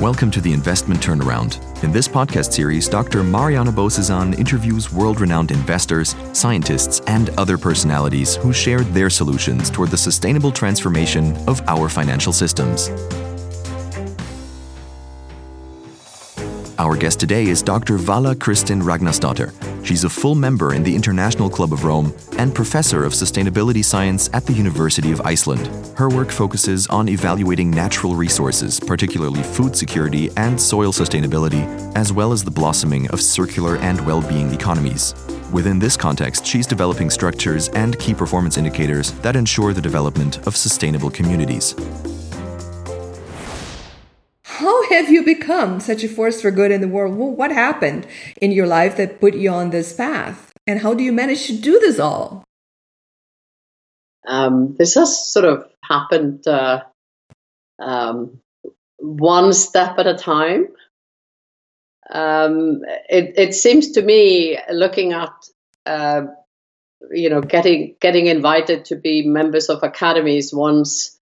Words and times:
Welcome 0.00 0.32
to 0.32 0.40
the 0.40 0.52
Investment 0.52 1.00
Turnaround. 1.00 1.84
In 1.84 1.92
this 1.92 2.08
podcast 2.08 2.52
series, 2.52 2.88
Dr. 2.88 3.22
Mariana 3.22 3.70
Bozesan 3.70 4.36
interviews 4.36 4.92
world 4.92 5.20
renowned 5.20 5.52
investors, 5.52 6.16
scientists, 6.32 7.00
and 7.06 7.30
other 7.38 7.56
personalities 7.56 8.34
who 8.34 8.52
shared 8.52 8.86
their 8.88 9.08
solutions 9.08 9.70
toward 9.70 9.90
the 9.90 9.96
sustainable 9.96 10.50
transformation 10.50 11.36
of 11.48 11.60
our 11.68 11.88
financial 11.88 12.32
systems. 12.32 12.88
Our 16.76 16.96
guest 16.96 17.20
today 17.20 17.46
is 17.46 17.62
Dr. 17.62 17.98
Vala 17.98 18.34
Kristin 18.34 18.82
Ragnarsdottir. 18.82 19.52
She's 19.86 20.02
a 20.02 20.10
full 20.10 20.34
member 20.34 20.74
in 20.74 20.82
the 20.82 20.94
International 20.94 21.48
Club 21.48 21.72
of 21.72 21.84
Rome 21.84 22.12
and 22.36 22.52
professor 22.52 23.04
of 23.04 23.12
sustainability 23.12 23.84
science 23.84 24.28
at 24.32 24.44
the 24.44 24.52
University 24.52 25.12
of 25.12 25.20
Iceland. 25.20 25.68
Her 25.96 26.08
work 26.08 26.32
focuses 26.32 26.88
on 26.88 27.08
evaluating 27.08 27.70
natural 27.70 28.16
resources, 28.16 28.80
particularly 28.80 29.44
food 29.44 29.76
security 29.76 30.30
and 30.36 30.60
soil 30.60 30.90
sustainability, 30.90 31.64
as 31.96 32.12
well 32.12 32.32
as 32.32 32.42
the 32.42 32.50
blossoming 32.50 33.08
of 33.10 33.20
circular 33.20 33.76
and 33.76 34.04
well 34.04 34.20
being 34.22 34.52
economies. 34.52 35.14
Within 35.52 35.78
this 35.78 35.96
context, 35.96 36.44
she's 36.44 36.66
developing 36.66 37.08
structures 37.08 37.68
and 37.68 37.96
key 38.00 38.14
performance 38.14 38.58
indicators 38.58 39.12
that 39.22 39.36
ensure 39.36 39.72
the 39.72 39.80
development 39.80 40.44
of 40.44 40.56
sustainable 40.56 41.10
communities. 41.10 41.76
How 44.64 44.88
have 44.88 45.10
you 45.10 45.22
become 45.22 45.78
such 45.78 46.04
a 46.04 46.08
force 46.08 46.40
for 46.40 46.50
good 46.50 46.70
in 46.70 46.80
the 46.80 46.88
world? 46.88 47.14
What 47.16 47.52
happened 47.52 48.06
in 48.40 48.50
your 48.50 48.66
life 48.66 48.96
that 48.96 49.20
put 49.20 49.34
you 49.34 49.50
on 49.50 49.68
this 49.68 49.92
path? 49.92 50.50
And 50.66 50.80
how 50.80 50.94
do 50.94 51.04
you 51.04 51.12
manage 51.12 51.48
to 51.48 51.52
do 51.52 51.78
this 51.78 51.98
all? 51.98 52.44
Um, 54.26 54.74
this 54.78 54.94
has 54.94 55.30
sort 55.30 55.44
of 55.44 55.70
happened 55.82 56.48
uh, 56.48 56.84
um, 57.78 58.40
one 58.96 59.52
step 59.52 59.98
at 59.98 60.06
a 60.06 60.14
time. 60.16 60.68
Um, 62.10 62.80
it, 63.10 63.34
it, 63.36 63.54
seems 63.54 63.90
to 63.92 64.02
me, 64.02 64.58
looking 64.72 65.12
at 65.12 65.34
uh, 65.84 66.22
you 67.10 67.28
know 67.28 67.42
getting 67.42 67.96
getting 68.00 68.28
invited 68.28 68.86
to 68.86 68.96
be 68.96 69.26
members 69.26 69.68
of 69.68 69.82
academies 69.82 70.54
once 70.54 71.20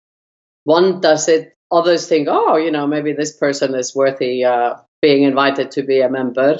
one 0.62 1.00
does 1.00 1.28
it 1.28 1.56
others 1.72 2.06
think, 2.06 2.28
oh, 2.30 2.56
you 2.56 2.70
know, 2.70 2.86
maybe 2.86 3.12
this 3.12 3.36
person 3.36 3.74
is 3.74 3.94
worthy 3.94 4.44
uh, 4.44 4.74
being 5.00 5.22
invited 5.22 5.72
to 5.72 5.82
be 5.82 6.00
a 6.00 6.10
member. 6.10 6.58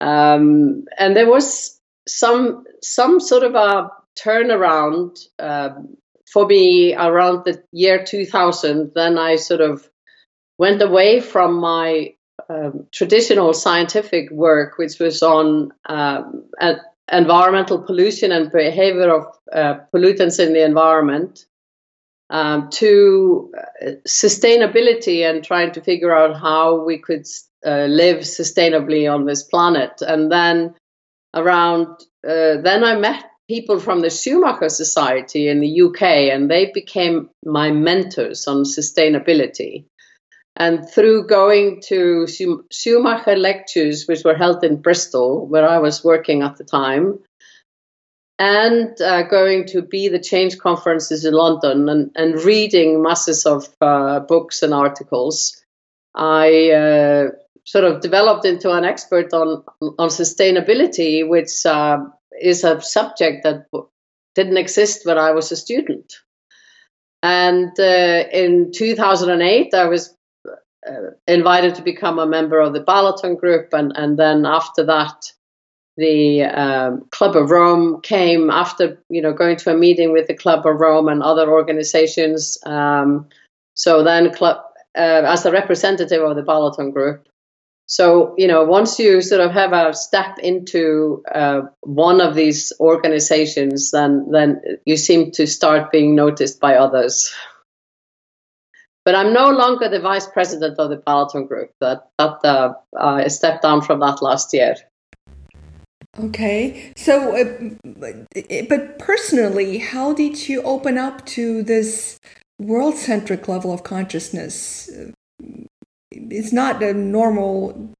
Um, 0.00 0.84
and 0.98 1.16
there 1.16 1.28
was 1.28 1.80
some 2.06 2.64
some 2.82 3.18
sort 3.18 3.42
of 3.42 3.54
a 3.54 3.90
turnaround 4.18 5.18
um, 5.38 5.96
for 6.30 6.46
me 6.46 6.94
around 6.94 7.44
the 7.44 7.62
year 7.72 8.04
2000. 8.04 8.92
Then 8.94 9.18
I 9.18 9.36
sort 9.36 9.60
of 9.60 9.88
went 10.58 10.82
away 10.82 11.20
from 11.20 11.54
my 11.54 12.14
um, 12.48 12.86
traditional 12.92 13.52
scientific 13.54 14.30
work, 14.30 14.78
which 14.78 14.98
was 14.98 15.22
on 15.22 15.72
um, 15.88 16.44
environmental 17.10 17.82
pollution 17.82 18.32
and 18.32 18.52
behavior 18.52 19.10
of 19.10 19.26
uh, 19.52 19.74
pollutants 19.92 20.38
in 20.38 20.52
the 20.52 20.64
environment, 20.64 21.45
um, 22.30 22.70
to 22.70 23.52
uh, 23.56 23.90
sustainability 24.06 25.28
and 25.28 25.44
trying 25.44 25.72
to 25.72 25.80
figure 25.80 26.14
out 26.14 26.38
how 26.38 26.84
we 26.84 26.98
could 26.98 27.26
uh, 27.64 27.86
live 27.86 28.18
sustainably 28.18 29.12
on 29.12 29.26
this 29.26 29.42
planet. 29.42 30.00
And 30.00 30.30
then 30.30 30.74
around, 31.34 31.86
uh, 32.26 32.60
then 32.62 32.84
I 32.84 32.96
met 32.96 33.24
people 33.48 33.78
from 33.78 34.00
the 34.00 34.10
Schumacher 34.10 34.68
Society 34.68 35.48
in 35.48 35.60
the 35.60 35.82
UK, 35.82 36.02
and 36.02 36.50
they 36.50 36.70
became 36.72 37.30
my 37.44 37.70
mentors 37.70 38.46
on 38.46 38.64
sustainability. 38.64 39.84
And 40.56 40.88
through 40.88 41.26
going 41.26 41.82
to 41.88 42.26
Schumacher 42.72 43.36
lectures, 43.36 44.06
which 44.06 44.24
were 44.24 44.34
held 44.34 44.64
in 44.64 44.80
Bristol, 44.80 45.46
where 45.46 45.68
I 45.68 45.78
was 45.78 46.02
working 46.02 46.42
at 46.42 46.56
the 46.56 46.64
time, 46.64 47.18
and 48.38 49.00
uh, 49.00 49.22
going 49.22 49.66
to 49.68 49.82
be 49.82 50.08
the 50.08 50.18
change 50.18 50.58
conferences 50.58 51.24
in 51.24 51.32
London 51.32 51.88
and, 51.88 52.10
and 52.14 52.44
reading 52.44 53.02
masses 53.02 53.46
of 53.46 53.68
uh, 53.80 54.20
books 54.20 54.62
and 54.62 54.74
articles, 54.74 55.62
I 56.14 56.70
uh, 56.70 57.28
sort 57.64 57.84
of 57.84 58.00
developed 58.00 58.44
into 58.44 58.72
an 58.72 58.84
expert 58.84 59.32
on 59.32 59.64
on 59.80 60.08
sustainability, 60.08 61.26
which 61.26 61.64
uh, 61.64 61.98
is 62.40 62.64
a 62.64 62.80
subject 62.80 63.44
that 63.44 63.66
didn't 64.34 64.58
exist 64.58 65.06
when 65.06 65.18
I 65.18 65.32
was 65.32 65.50
a 65.50 65.56
student. 65.56 66.12
And 67.22 67.72
uh, 67.78 68.24
in 68.32 68.70
2008, 68.72 69.74
I 69.74 69.86
was 69.86 70.14
uh, 70.46 70.92
invited 71.26 71.76
to 71.76 71.82
become 71.82 72.18
a 72.18 72.26
member 72.26 72.60
of 72.60 72.74
the 72.74 72.84
Balaton 72.84 73.38
Group, 73.40 73.72
and 73.72 73.92
and 73.96 74.18
then 74.18 74.44
after 74.44 74.84
that 74.84 75.32
the 75.96 76.42
um, 76.42 77.06
Club 77.10 77.36
of 77.36 77.50
Rome 77.50 78.00
came 78.02 78.50
after 78.50 79.02
you 79.08 79.22
know 79.22 79.32
going 79.32 79.56
to 79.56 79.72
a 79.72 79.76
meeting 79.76 80.12
with 80.12 80.26
the 80.26 80.34
Club 80.34 80.66
of 80.66 80.80
Rome 80.80 81.08
and 81.08 81.22
other 81.22 81.50
organizations. 81.50 82.58
Um, 82.64 83.28
so 83.74 84.02
then, 84.02 84.32
club 84.32 84.58
uh, 84.96 85.22
as 85.26 85.46
a 85.46 85.52
representative 85.52 86.22
of 86.22 86.36
the 86.36 86.42
Balaton 86.42 86.92
Group. 86.92 87.28
So 87.86 88.34
you 88.36 88.48
know, 88.48 88.64
once 88.64 88.98
you 88.98 89.22
sort 89.22 89.40
of 89.40 89.52
have 89.52 89.72
a 89.72 89.94
step 89.94 90.38
into 90.38 91.22
uh, 91.32 91.62
one 91.80 92.20
of 92.20 92.34
these 92.34 92.72
organizations, 92.80 93.90
then 93.90 94.28
then 94.30 94.60
you 94.84 94.96
seem 94.96 95.30
to 95.32 95.46
start 95.46 95.92
being 95.92 96.14
noticed 96.14 96.60
by 96.60 96.76
others. 96.76 97.32
But 99.04 99.14
I'm 99.14 99.32
no 99.32 99.50
longer 99.50 99.88
the 99.88 100.00
vice 100.00 100.26
president 100.26 100.80
of 100.80 100.90
the 100.90 100.96
Balaton 100.96 101.46
Group. 101.46 101.70
That 101.80 102.08
that 102.18 102.44
uh, 102.44 102.72
I 102.98 103.28
stepped 103.28 103.62
down 103.62 103.82
from 103.82 104.00
that 104.00 104.20
last 104.20 104.52
year. 104.52 104.74
Okay. 106.18 106.92
So, 106.96 107.36
uh, 107.36 108.64
but 108.68 108.98
personally, 108.98 109.78
how 109.78 110.12
did 110.12 110.48
you 110.48 110.62
open 110.62 110.98
up 110.98 111.24
to 111.26 111.62
this 111.62 112.18
world 112.58 112.96
centric 112.96 113.48
level 113.48 113.72
of 113.72 113.82
consciousness? 113.82 114.90
It's 116.10 116.52
not 116.52 116.82
a 116.82 116.94
normal 116.94 117.92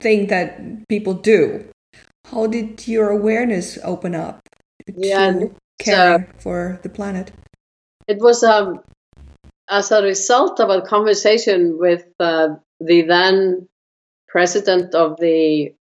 thing 0.00 0.26
that 0.28 0.88
people 0.88 1.14
do. 1.14 1.64
How 2.26 2.46
did 2.46 2.88
your 2.88 3.10
awareness 3.10 3.78
open 3.84 4.14
up 4.14 4.40
yeah, 4.96 5.32
to 5.32 5.54
care 5.78 6.14
uh, 6.14 6.40
for 6.40 6.80
the 6.82 6.88
planet? 6.88 7.32
It 8.08 8.18
was 8.18 8.42
um, 8.42 8.80
as 9.68 9.92
a 9.92 10.02
result 10.02 10.60
of 10.60 10.70
a 10.70 10.82
conversation 10.82 11.78
with 11.78 12.04
uh, 12.18 12.56
the 12.80 13.02
then 13.02 13.68
president 14.28 14.94
of 14.94 15.18
the 15.20 15.74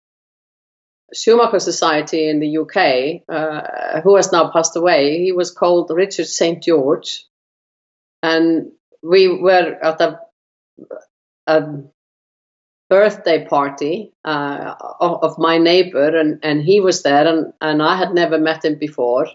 Schumacher 1.14 1.60
Society 1.60 2.28
in 2.28 2.41
the 2.41 2.58
UK, 2.58 3.22
uh, 3.28 4.00
who 4.02 4.16
has 4.16 4.32
now 4.32 4.50
passed 4.50 4.76
away, 4.76 5.19
he 5.19 5.32
was 5.32 5.50
called 5.50 5.91
Richard 5.91 6.26
St. 6.26 6.62
George. 6.62 7.24
And 8.22 8.72
we 9.02 9.28
were 9.28 9.78
at 9.82 10.00
a, 10.00 10.20
a 11.46 11.82
birthday 12.91 13.46
party 13.46 14.12
uh, 14.24 14.74
of, 15.00 15.38
my 15.38 15.58
neighbor, 15.58 16.16
and, 16.16 16.41
and 16.42 16.62
he 16.62 16.80
was 16.80 17.02
there, 17.02 17.26
and, 17.26 17.52
and 17.60 17.82
I 17.82 17.96
had 17.96 18.12
never 18.12 18.38
met 18.38 18.64
him 18.64 18.78
before. 18.78 19.28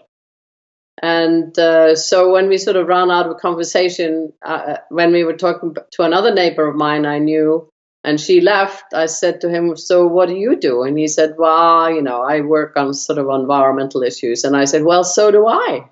And 1.02 1.58
uh, 1.58 1.96
so 1.96 2.32
when 2.32 2.48
we 2.48 2.58
sort 2.58 2.76
of 2.76 2.86
ran 2.86 3.10
out 3.10 3.26
of 3.26 3.38
conversation, 3.38 4.32
uh, 4.42 4.78
when 4.90 5.12
we 5.12 5.24
were 5.24 5.36
talking 5.36 5.74
to 5.92 6.02
another 6.02 6.32
neighbor 6.32 6.68
of 6.68 6.76
mine 6.76 7.04
I 7.04 7.18
knew, 7.18 7.68
and 8.04 8.20
she 8.20 8.42
left, 8.42 8.92
I 8.92 9.06
said 9.06 9.40
to 9.40 9.48
him, 9.48 9.76
So 9.76 10.06
what 10.06 10.28
do 10.28 10.34
you 10.34 10.56
do? 10.56 10.82
And 10.82 10.98
he 10.98 11.08
said, 11.08 11.34
Well, 11.38 11.90
you 11.90 12.02
know, 12.02 12.20
I 12.20 12.42
work 12.42 12.76
on 12.76 12.92
sort 12.92 13.18
of 13.18 13.28
environmental 13.30 14.02
issues. 14.02 14.44
And 14.44 14.54
I 14.54 14.66
said, 14.66 14.84
Well, 14.84 15.04
so 15.04 15.30
do 15.30 15.46
I. 15.46 15.88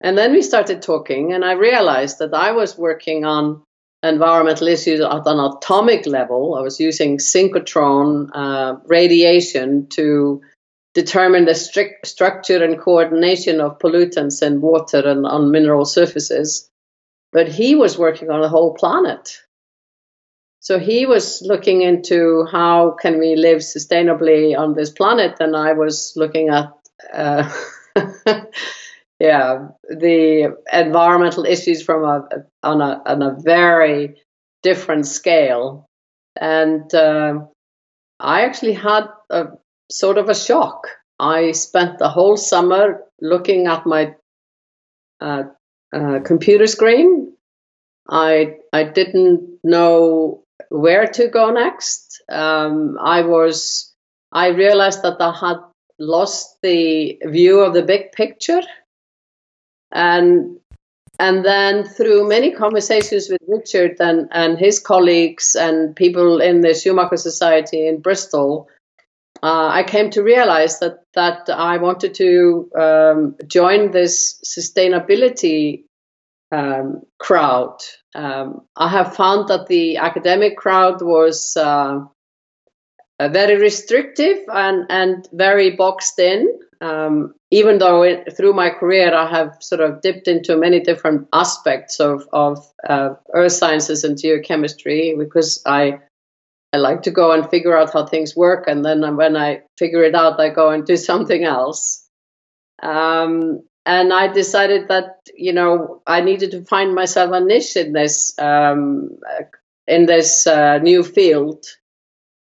And 0.00 0.18
then 0.18 0.32
we 0.32 0.42
started 0.42 0.82
talking, 0.82 1.32
and 1.32 1.44
I 1.44 1.52
realized 1.52 2.18
that 2.18 2.34
I 2.34 2.52
was 2.52 2.76
working 2.76 3.24
on 3.24 3.62
environmental 4.02 4.66
issues 4.66 5.00
at 5.00 5.26
an 5.26 5.40
atomic 5.40 6.06
level. 6.06 6.56
I 6.56 6.60
was 6.60 6.80
using 6.80 7.18
synchrotron 7.18 8.28
uh, 8.34 8.76
radiation 8.86 9.86
to 9.90 10.42
determine 10.94 11.44
the 11.44 11.54
strict 11.54 12.06
structure 12.06 12.62
and 12.62 12.78
coordination 12.78 13.60
of 13.60 13.78
pollutants 13.78 14.42
in 14.42 14.60
water 14.60 14.98
and 14.98 15.26
on 15.26 15.50
mineral 15.50 15.84
surfaces. 15.84 16.68
But 17.32 17.48
he 17.48 17.74
was 17.74 17.98
working 17.98 18.30
on 18.30 18.40
the 18.40 18.48
whole 18.48 18.74
planet. 18.74 19.38
So 20.66 20.80
he 20.80 21.06
was 21.06 21.42
looking 21.42 21.82
into 21.82 22.44
how 22.50 22.96
can 23.00 23.20
we 23.20 23.36
live 23.36 23.58
sustainably 23.58 24.58
on 24.58 24.74
this 24.74 24.90
planet, 24.90 25.36
and 25.38 25.54
I 25.54 25.74
was 25.74 26.12
looking 26.16 26.48
at, 26.48 26.72
uh, 27.14 27.48
yeah, 29.20 29.68
the 29.88 30.56
environmental 30.72 31.44
issues 31.44 31.84
from 31.84 32.02
a 32.02 32.28
on 32.64 32.80
a 32.80 33.00
on 33.06 33.22
a 33.22 33.36
very 33.38 34.16
different 34.64 35.06
scale, 35.06 35.86
and 36.34 36.92
uh, 36.92 37.34
I 38.18 38.40
actually 38.40 38.72
had 38.72 39.04
a 39.30 39.44
sort 39.88 40.18
of 40.18 40.28
a 40.28 40.34
shock. 40.34 40.88
I 41.20 41.52
spent 41.52 42.00
the 42.00 42.08
whole 42.08 42.36
summer 42.36 43.04
looking 43.20 43.68
at 43.68 43.86
my 43.86 44.16
uh, 45.20 45.44
uh, 45.94 46.18
computer 46.24 46.66
screen. 46.66 47.34
I 48.10 48.56
I 48.72 48.82
didn't 48.82 49.60
know 49.62 50.42
where 50.70 51.06
to 51.06 51.28
go 51.28 51.50
next. 51.50 52.22
Um, 52.28 52.98
I 53.00 53.22
was, 53.22 53.92
I 54.32 54.48
realized 54.48 55.02
that 55.02 55.20
I 55.20 55.32
had 55.32 55.58
lost 55.98 56.58
the 56.62 57.18
view 57.24 57.60
of 57.60 57.74
the 57.74 57.82
big 57.82 58.12
picture, 58.12 58.62
and 59.92 60.58
and 61.18 61.44
then 61.44 61.84
through 61.84 62.28
many 62.28 62.52
conversations 62.52 63.28
with 63.30 63.40
Richard 63.48 63.96
and, 64.00 64.28
and 64.32 64.58
his 64.58 64.78
colleagues 64.78 65.54
and 65.54 65.96
people 65.96 66.40
in 66.42 66.60
the 66.60 66.74
Schumacher 66.74 67.16
Society 67.16 67.86
in 67.86 68.02
Bristol, 68.02 68.68
uh, 69.42 69.68
I 69.68 69.82
came 69.82 70.10
to 70.10 70.22
realize 70.22 70.78
that 70.80 71.04
that 71.14 71.48
I 71.48 71.78
wanted 71.78 72.14
to 72.14 72.70
um, 72.78 73.36
join 73.46 73.90
this 73.92 74.40
sustainability 74.44 75.84
um, 76.52 77.02
crowd. 77.18 77.78
Um, 78.16 78.62
I 78.76 78.88
have 78.88 79.14
found 79.14 79.48
that 79.48 79.66
the 79.66 79.98
academic 79.98 80.56
crowd 80.56 81.02
was 81.02 81.54
uh, 81.54 82.00
very 83.20 83.56
restrictive 83.56 84.38
and, 84.48 84.86
and 84.88 85.28
very 85.32 85.76
boxed 85.76 86.18
in. 86.18 86.58
Um, 86.80 87.34
even 87.50 87.78
though 87.78 88.02
it, 88.02 88.34
through 88.34 88.54
my 88.54 88.70
career 88.70 89.14
I 89.14 89.28
have 89.30 89.58
sort 89.60 89.82
of 89.82 90.00
dipped 90.00 90.28
into 90.28 90.56
many 90.56 90.80
different 90.80 91.28
aspects 91.32 92.00
of, 92.00 92.26
of 92.32 92.66
uh, 92.88 93.10
earth 93.34 93.52
sciences 93.52 94.02
and 94.02 94.16
geochemistry, 94.16 95.18
because 95.18 95.62
I 95.66 96.00
I 96.72 96.78
like 96.78 97.02
to 97.02 97.10
go 97.10 97.32
and 97.32 97.48
figure 97.48 97.76
out 97.76 97.92
how 97.92 98.06
things 98.06 98.36
work, 98.36 98.64
and 98.66 98.84
then 98.84 99.16
when 99.16 99.36
I 99.36 99.62
figure 99.78 100.02
it 100.02 100.14
out, 100.14 100.40
I 100.40 100.50
go 100.50 100.70
and 100.70 100.84
do 100.84 100.96
something 101.10 101.44
else. 101.44 102.06
Um, 102.82 103.62
and 103.86 104.12
I 104.12 104.26
decided 104.26 104.88
that 104.88 105.28
you 105.34 105.52
know 105.52 106.02
I 106.06 106.20
needed 106.20 106.50
to 106.50 106.64
find 106.64 106.94
myself 106.94 107.30
a 107.32 107.40
niche 107.40 107.76
in 107.76 107.92
this 107.92 108.36
um, 108.38 109.16
in 109.86 110.06
this 110.06 110.46
uh, 110.46 110.78
new 110.78 111.02
field. 111.02 111.64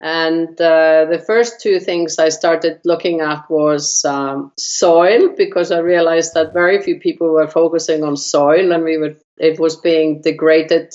And 0.05 0.61
uh, 0.61 1.07
the 1.09 1.23
first 1.25 1.61
two 1.61 1.79
things 1.79 2.19
I 2.19 2.29
started 2.31 2.81
looking 2.85 3.21
at 3.21 3.49
was 3.49 4.05
um, 4.05 4.51
soil 4.59 5.29
because 5.37 5.71
I 5.71 5.79
realized 5.79 6.35
that 6.35 6.53
very 6.53 6.83
few 6.83 6.99
people 6.99 7.29
were 7.29 7.47
focusing 7.47 8.03
on 8.03 8.17
soil, 8.17 8.73
and 8.73 8.85
we 8.85 8.97
were 8.97 9.15
it 9.37 9.59
was 9.59 9.77
being 9.77 10.21
degraded 10.23 10.93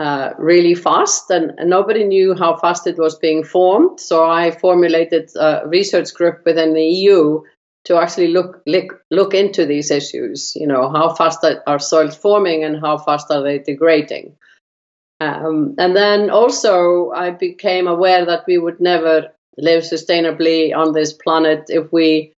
uh, 0.00 0.30
really 0.38 0.74
fast, 0.74 1.30
and, 1.30 1.52
and, 1.58 1.68
nobody 1.68 2.04
knew 2.04 2.34
how 2.34 2.56
fast 2.56 2.86
it 2.86 2.96
was 2.96 3.18
being 3.18 3.44
formed. 3.44 4.00
So 4.00 4.24
I 4.24 4.50
formulated 4.50 5.30
a 5.36 5.62
research 5.66 6.14
group 6.14 6.42
within 6.46 6.72
the 6.72 6.82
EU 6.82 7.42
to 7.84 7.96
actually 7.96 8.28
look 8.28 8.62
look, 8.66 9.02
look 9.10 9.34
into 9.34 9.66
these 9.66 9.90
issues. 9.90 10.54
You 10.56 10.66
know, 10.66 10.90
how 10.90 11.14
fast 11.14 11.44
are 11.66 11.78
soils 11.78 12.16
forming 12.16 12.64
and 12.64 12.80
how 12.80 12.98
fast 12.98 13.30
are 13.30 13.42
they 13.42 13.58
degrading? 13.58 14.36
Um, 15.20 15.74
and 15.78 15.94
then 15.94 16.30
also, 16.30 17.10
I 17.10 17.30
became 17.30 17.86
aware 17.86 18.24
that 18.24 18.44
we 18.46 18.58
would 18.58 18.80
never 18.80 19.28
live 19.58 19.82
sustainably 19.82 20.74
on 20.74 20.92
this 20.92 21.12
planet 21.12 21.64
if 21.68 21.92
we 21.92 22.32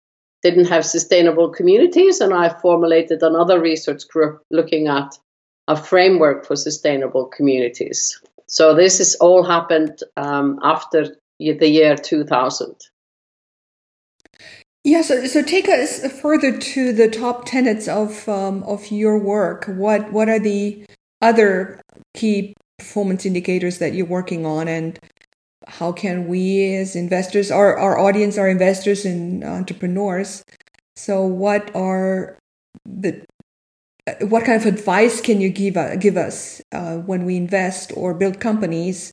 didn't 0.43 0.69
have 0.69 0.87
sustainable 0.87 1.51
communities. 1.51 2.21
And 2.21 2.33
I 2.33 2.49
formulated 2.49 3.23
another 3.23 3.61
research 3.61 4.09
group 4.09 4.43
looking 4.51 4.89
at 4.89 5.19
a 5.69 5.77
framework 5.77 6.47
for 6.47 6.57
sustainable 6.57 7.27
communities. 7.27 8.19
So 8.47 8.75
this 8.75 8.99
has 8.99 9.15
all 9.17 9.45
happened 9.45 10.03
um, 10.17 10.59
after 10.63 11.17
the 11.39 11.69
year 11.69 11.97
2000. 11.97 12.75
Yeah, 14.83 15.03
so, 15.03 15.27
so 15.27 15.43
take 15.43 15.69
us 15.69 16.11
further 16.21 16.57
to 16.57 16.93
the 16.93 17.09
top 17.09 17.45
tenets 17.45 17.87
of 17.87 18.27
um, 18.29 18.63
of 18.63 18.91
your 18.91 19.19
work. 19.19 19.67
What 19.67 20.11
what 20.11 20.29
are 20.29 20.39
the 20.39 20.87
other 21.21 21.81
key 22.15 22.55
performance 22.79 23.27
indicators 23.27 23.79
that 23.79 23.93
you're 23.93 24.07
working 24.07 24.47
on, 24.47 24.69
and 24.69 24.99
how 25.67 25.93
can 25.93 26.29
we 26.29 26.75
as 26.77 26.97
investors, 26.97 27.51
our 27.51 27.77
our 27.77 27.99
audience, 27.99 28.39
are 28.39 28.49
investors 28.49 29.05
and 29.05 29.45
entrepreneurs, 29.45 30.43
so 30.97 31.25
what 31.27 31.75
are 31.77 32.39
the 32.87 33.23
what 34.23 34.45
kind 34.47 34.61
of 34.61 34.67
advice 34.67 35.21
can 35.21 35.43
you 35.43 35.51
give 35.51 35.77
uh, 35.77 35.97
give 35.97 36.17
us 36.17 36.63
uh, 36.73 36.97
when 36.97 37.27
we 37.27 37.37
invest 37.37 37.93
or 37.97 38.15
build 38.15 38.41
companies 38.41 39.13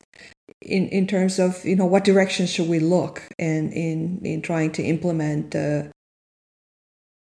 in 0.67 0.89
in 0.89 1.07
terms 1.07 1.39
of 1.39 1.63
you 1.65 1.75
know 1.75 1.85
what 1.85 2.03
direction 2.03 2.45
should 2.45 2.67
we 2.67 2.79
look 2.79 3.23
in 3.37 3.71
in 3.71 4.21
in 4.23 4.41
trying 4.41 4.71
to 4.73 4.83
implement 4.83 5.55
uh, 5.55 5.83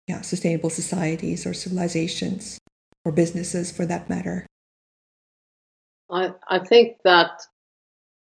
yeah 0.06 0.20
sustainable 0.20 0.70
societies 0.70 1.46
or 1.46 1.54
civilizations 1.54 2.58
or 3.04 3.12
businesses 3.12 3.72
for 3.72 3.86
that 3.86 4.08
matter? 4.08 4.46
I 6.10 6.32
i 6.48 6.58
think 6.58 6.98
that 7.04 7.42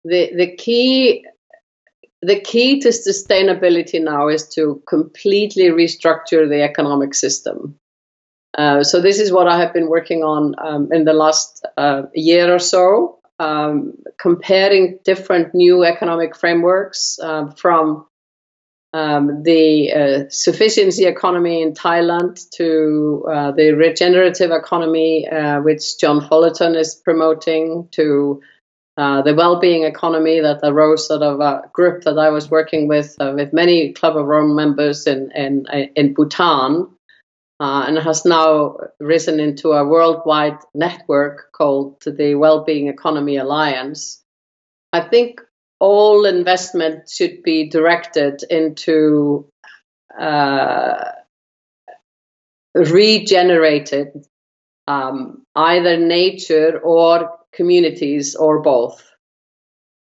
the 0.04 0.32
the 0.36 0.56
key 0.56 1.26
the 2.22 2.40
key 2.40 2.80
to 2.82 2.90
sustainability 2.90 4.02
now 4.02 4.28
is 4.30 4.50
to 4.50 4.82
completely 4.88 5.66
restructure 5.66 6.50
the 6.50 6.64
economic 6.64 7.14
system. 7.14 7.78
Uh, 8.58 8.84
so 8.84 9.02
this 9.02 9.20
is 9.20 9.32
what 9.32 9.48
I 9.48 9.60
have 9.60 9.74
been 9.74 9.90
working 9.90 10.24
on 10.24 10.56
um, 10.58 10.92
in 10.92 11.04
the 11.04 11.14
last 11.14 11.66
uh, 11.78 12.04
year 12.14 12.54
or 12.54 12.60
so, 12.60 13.20
um, 13.40 13.94
comparing 14.18 15.00
different 15.04 15.54
new 15.54 15.84
economic 15.84 16.36
frameworks 16.36 17.20
uh, 17.22 17.48
from 17.52 18.06
um, 18.94 19.44
the 19.44 19.92
uh, 19.92 20.30
sufficiency 20.30 21.06
economy 21.06 21.62
in 21.62 21.74
Thailand 21.74 22.50
to 22.52 23.26
uh, 23.30 23.52
the 23.52 23.72
regenerative 23.74 24.52
economy, 24.52 25.28
which 25.64 26.00
John 26.00 26.26
Fullerton 26.26 26.76
is 26.76 26.96
promoting, 26.96 27.90
to 27.92 28.42
the 28.96 29.34
well-being 29.36 29.84
economy 29.84 30.40
that 30.40 30.62
arose 30.64 31.12
out 31.12 31.22
of 31.22 31.42
a 31.42 31.64
group 31.74 32.04
that 32.04 32.18
I 32.18 32.30
was 32.30 32.50
working 32.50 32.88
with, 32.88 33.18
with 33.20 33.52
many 33.52 33.92
Club 33.92 34.16
of 34.16 34.26
Rome 34.26 34.56
members 34.56 35.08
in 35.08 35.30
in, 35.36 35.66
in 35.96 36.14
Bhutan 36.14 36.95
uh, 37.60 37.86
and 37.88 37.98
has 37.98 38.26
now 38.26 38.78
risen 39.00 39.40
into 39.40 39.72
a 39.72 39.88
worldwide 39.88 40.60
network 40.74 41.52
called 41.54 42.02
the 42.06 42.36
Wellbeing 42.36 42.88
Economy 42.88 43.38
Alliance. 43.38 44.22
I 44.92 45.02
think 45.02 45.42
all 45.80 46.26
investment 46.26 47.10
should 47.10 47.44
be 47.44 47.70
directed 47.70 48.44
into 48.50 49.48
uh, 50.18 51.12
regenerated 52.74 54.26
um, 54.88 55.44
either 55.56 55.98
nature 55.98 56.80
or 56.80 57.38
communities 57.54 58.36
or 58.36 58.62
both. 58.62 59.04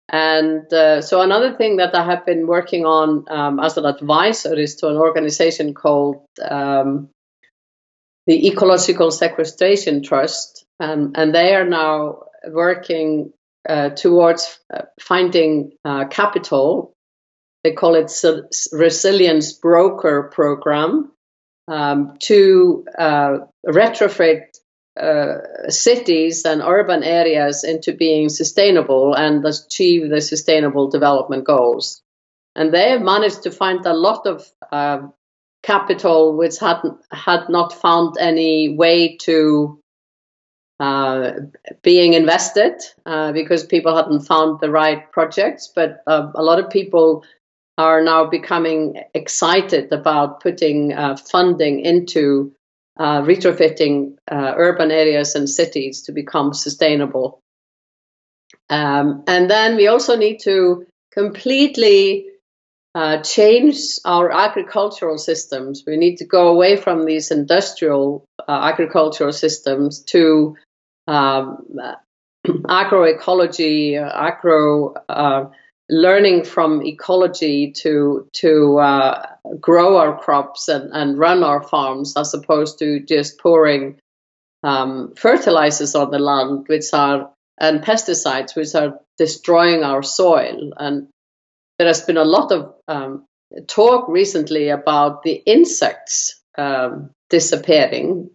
And 0.10 0.72
uh, 0.74 1.01
so 1.01 1.22
another 1.22 1.55
thing 1.55 1.77
that 1.77 1.96
I 1.96 2.03
have 2.03 2.25
been 2.25 2.48
working 2.48 2.86
on 2.86 3.25
um, 3.29 3.60
as 3.60 3.77
an 3.77 3.86
advisor 3.86 4.58
is 4.58 4.75
to 4.77 4.88
an 4.88 4.98
organization 4.98 5.74
called 5.74 6.25
um, 6.50 7.10
the 8.31 8.47
Ecological 8.47 9.11
Sequestration 9.11 10.01
Trust, 10.01 10.65
um, 10.79 11.11
and 11.15 11.35
they 11.35 11.53
are 11.53 11.65
now 11.65 12.23
working 12.47 13.33
uh, 13.67 13.89
towards 13.89 14.57
uh, 14.73 14.83
finding 15.01 15.73
uh, 15.83 16.05
capital. 16.05 16.93
They 17.65 17.73
call 17.73 17.95
it 17.95 18.09
Resilience 18.71 19.51
Broker 19.51 20.31
Program 20.33 21.11
um, 21.67 22.15
to 22.23 22.85
uh, 22.97 23.38
retrofit 23.67 24.43
uh, 24.97 25.67
cities 25.67 26.45
and 26.45 26.61
urban 26.61 27.03
areas 27.03 27.65
into 27.65 27.91
being 27.91 28.29
sustainable 28.29 29.13
and 29.13 29.43
achieve 29.45 30.09
the 30.09 30.21
sustainable 30.21 30.89
development 30.89 31.43
goals. 31.43 32.01
And 32.55 32.73
they 32.73 32.91
have 32.91 33.01
managed 33.01 33.43
to 33.43 33.51
find 33.51 33.85
a 33.85 33.93
lot 33.93 34.25
of 34.25 34.50
uh, 34.71 35.07
capital 35.63 36.36
which 36.36 36.58
had 36.60 36.82
had 37.12 37.50
not 37.50 37.74
found 37.74 38.18
any 38.20 38.75
way 38.75 39.18
to 39.18 39.80
uh, 40.80 41.34
being 41.84 42.13
invested 42.13 42.74
uh, 43.06 43.32
because 43.32 43.63
people 43.63 43.96
hadn't 43.96 44.22
found 44.22 44.60
the 44.60 44.72
right 44.72 45.12
projects. 45.12 45.72
But 45.74 46.01
uh, 46.08 46.32
a 46.34 46.41
lot 46.41 46.60
of 46.60 46.72
people 46.72 47.24
are 47.77 48.01
now 48.03 48.25
becoming 48.25 49.01
excited 49.13 49.91
about 49.91 50.41
putting 50.41 50.94
uh, 50.94 51.18
funding 51.18 51.82
into 51.82 52.51
uh, 52.98 53.22
retrofitting 53.22 54.15
uh, 54.30 54.53
urban 54.58 54.91
areas 54.91 55.36
and 55.36 55.50
cities 55.50 56.01
to 56.03 56.12
become 56.12 56.53
sustainable. 56.53 57.39
Um, 58.70 59.24
and 59.27 59.50
then 59.50 59.75
we 59.75 59.88
also 59.88 60.15
need 60.15 60.39
to 60.41 60.88
completely 61.12 62.30
uh, 62.93 63.21
change 63.21 63.77
our 64.03 64.31
agricultural 64.31 65.17
systems. 65.17 65.83
We 65.88 65.98
need 65.98 66.17
to 66.17 66.25
go 66.25 66.50
away 66.50 66.75
from 66.75 67.05
these 67.05 67.31
industrial 67.31 68.25
uh, 68.39 68.51
agricultural 68.51 69.31
systems 69.31 70.03
to 70.10 70.55
um, 71.07 71.65
agroecology, 72.48 74.01
uh, 74.01 74.12
agro 74.13 74.93
uh, 75.07 75.45
learning 75.89 76.43
from 76.43 76.81
ecology 76.86 77.71
to 77.71 78.27
to 78.33 78.79
uh, 78.79 79.25
grow 79.60 79.98
our 79.98 80.17
crops 80.17 80.67
and, 80.67 80.91
and 80.93 81.17
run 81.17 81.43
our 81.43 81.62
farms 81.62 82.15
as 82.17 82.33
opposed 82.33 82.79
to 82.79 83.00
just 83.01 83.39
pouring 83.39 84.00
um, 84.63 85.13
fertilizers 85.15 85.95
on 85.95 86.12
the 86.12 86.19
land, 86.19 86.65
which 86.67 86.93
are 86.93 87.31
and 87.60 87.83
pesticides, 87.83 88.55
which 88.55 88.74
are 88.74 89.00
destroying 89.17 89.83
our 89.83 90.01
soil. 90.01 90.74
And 90.77 91.07
there 91.81 91.88
has 91.88 92.01
been 92.01 92.17
a 92.17 92.23
lot 92.23 92.51
of 92.51 92.75
um, 92.88 93.25
talk 93.65 94.07
recently 94.07 94.69
about 94.69 95.23
the 95.23 95.41
insects 95.47 96.39
um, 96.55 97.09
disappearing. 97.31 98.29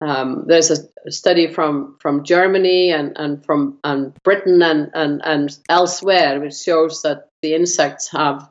Um, 0.00 0.46
there's 0.48 0.72
a 0.72 1.12
study 1.12 1.46
from, 1.46 1.96
from 2.00 2.24
Germany 2.24 2.90
and, 2.90 3.12
and 3.14 3.44
from 3.44 3.78
and 3.84 4.12
Britain 4.24 4.62
and, 4.62 4.90
and, 4.94 5.22
and 5.24 5.56
elsewhere 5.68 6.40
which 6.40 6.56
shows 6.56 7.02
that 7.02 7.28
the 7.40 7.54
insects 7.54 8.10
have 8.10 8.50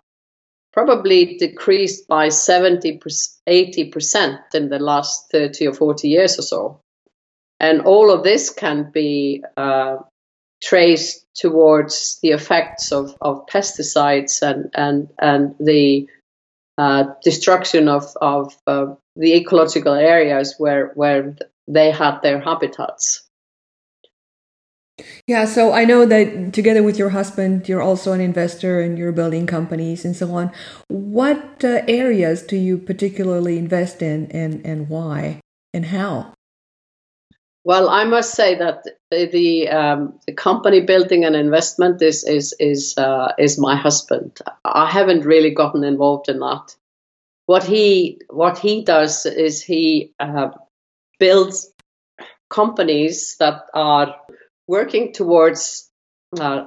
probably 0.71 1.35
decreased 1.35 2.07
by 2.07 2.29
70 2.29 3.01
80% 3.45 4.39
in 4.53 4.69
the 4.69 4.79
last 4.79 5.29
30 5.29 5.67
or 5.67 5.73
40 5.73 6.07
years 6.07 6.39
or 6.39 6.43
so. 6.43 6.79
And 7.59 7.81
all 7.81 8.11
of 8.11 8.23
this 8.23 8.49
can 8.49 8.91
be 8.93 9.43
uh, 9.57 9.97
traced 10.63 11.25
towards 11.35 12.19
the 12.21 12.29
effects 12.29 12.91
of, 12.91 13.15
of 13.21 13.45
pesticides 13.47 14.41
and, 14.41 14.69
and, 14.73 15.09
and 15.19 15.55
the 15.59 16.07
uh, 16.77 17.05
destruction 17.23 17.87
of, 17.87 18.05
of 18.21 18.55
uh, 18.67 18.87
the 19.15 19.33
ecological 19.33 19.93
areas 19.93 20.55
where, 20.57 20.91
where 20.95 21.35
they 21.67 21.91
had 21.91 22.19
their 22.21 22.39
habitats. 22.39 23.23
Yeah, 25.27 25.45
so 25.45 25.73
I 25.73 25.83
know 25.83 26.05
that 26.05 26.53
together 26.53 26.81
with 26.81 26.97
your 26.97 27.09
husband, 27.09 27.67
you're 27.67 27.81
also 27.81 28.13
an 28.13 28.21
investor 28.21 28.79
and 28.79 28.97
you're 28.97 29.11
building 29.11 29.45
companies 29.45 30.05
and 30.05 30.15
so 30.15 30.33
on. 30.33 30.51
What 30.87 31.63
uh, 31.65 31.81
areas 31.87 32.43
do 32.43 32.55
you 32.55 32.77
particularly 32.77 33.57
invest 33.57 34.01
in 34.01 34.31
and, 34.31 34.65
and 34.65 34.87
why 34.87 35.41
and 35.73 35.87
how? 35.87 36.34
Well, 37.65 37.89
I 37.89 38.03
must 38.03 38.35
say 38.35 38.53
that 38.59 38.85
the 39.09 39.67
um, 39.69 40.19
the 40.27 40.33
company 40.33 40.81
building 40.81 41.25
and 41.25 41.35
investment 41.35 41.99
is 41.99 42.23
is 42.23 42.55
is 42.59 42.93
uh, 42.95 43.33
is 43.39 43.57
my 43.57 43.75
husband. 43.75 44.37
I 44.63 44.89
haven't 44.89 45.25
really 45.25 45.49
gotten 45.49 45.83
involved 45.83 46.29
in 46.29 46.39
that. 46.39 46.75
What 47.47 47.63
he 47.63 48.21
what 48.29 48.59
he 48.59 48.83
does 48.83 49.25
is 49.25 49.63
he 49.63 50.13
uh, 50.19 50.49
builds 51.19 51.73
companies 52.51 53.35
that 53.39 53.63
are 53.73 54.15
working 54.67 55.11
towards 55.11 55.89
uh, 56.39 56.65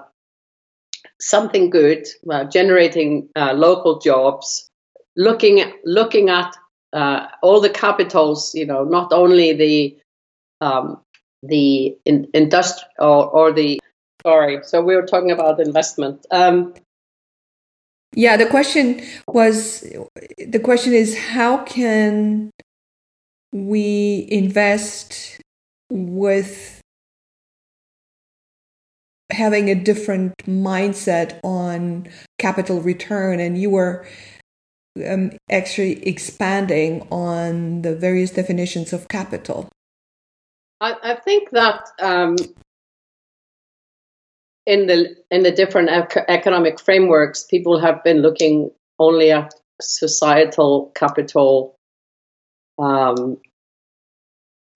something 1.20 1.70
good, 1.70 2.08
uh, 2.28 2.42
generating 2.42 3.28
uh, 3.36 3.52
local 3.52 4.00
jobs, 4.00 4.68
looking 5.16 5.62
looking 5.84 6.28
at 6.28 6.56
uh, 6.92 7.28
all 7.40 7.60
the 7.60 7.70
capitals. 7.70 8.52
You 8.52 8.66
know, 8.66 8.82
not 8.82 9.12
only 9.12 9.52
the 9.52 9.96
um, 10.60 11.00
the 11.42 11.96
in, 12.04 12.28
industrial 12.34 12.90
or, 12.98 13.26
or, 13.28 13.52
the 13.52 13.80
sorry. 14.22 14.60
So 14.62 14.82
we 14.82 14.96
were 14.96 15.06
talking 15.06 15.30
about 15.30 15.60
investment. 15.60 16.26
Um, 16.30 16.74
yeah, 18.14 18.36
the 18.36 18.46
question 18.46 19.02
was 19.28 19.86
the 20.38 20.58
question 20.58 20.92
is 20.92 21.16
how 21.16 21.58
can 21.64 22.50
we 23.52 24.26
invest 24.30 25.40
with 25.90 26.80
having 29.30 29.68
a 29.68 29.74
different 29.74 30.36
mindset 30.38 31.38
on 31.44 32.08
capital 32.38 32.80
return 32.80 33.40
and 33.40 33.60
you 33.60 33.70
were 33.70 34.06
um, 35.06 35.30
actually 35.50 36.04
expanding 36.06 37.06
on 37.10 37.82
the 37.82 37.94
various 37.94 38.30
definitions 38.30 38.92
of 38.92 39.06
capital 39.08 39.68
I, 40.80 40.94
I 41.02 41.14
think 41.16 41.50
that 41.50 41.88
um, 42.00 42.36
in 44.66 44.86
the 44.86 45.16
in 45.30 45.42
the 45.42 45.50
different 45.50 45.88
ec- 45.90 46.24
economic 46.28 46.80
frameworks, 46.80 47.44
people 47.44 47.78
have 47.80 48.04
been 48.04 48.18
looking 48.18 48.70
only 48.98 49.32
at 49.32 49.52
societal 49.80 50.92
capital, 50.94 51.76
um, 52.78 53.38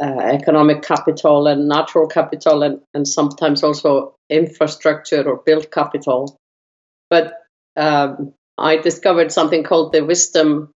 uh, 0.03 0.19
economic 0.21 0.83
capital, 0.83 1.47
and 1.47 1.69
natural 1.69 2.09
capital, 2.09 2.63
and, 2.63 2.81
and 2.95 3.07
sometimes 3.07 3.63
also 3.63 4.17
infrastructure 4.29 5.23
or 5.29 5.43
built 5.45 5.71
capital. 5.71 6.37
But 7.11 7.35
um, 7.77 8.35
I 8.59 8.79
discovered 8.79 9.31
something 9.31 9.63
called 9.63 9.93
the 9.93 10.05
wisdom 10.05 10.73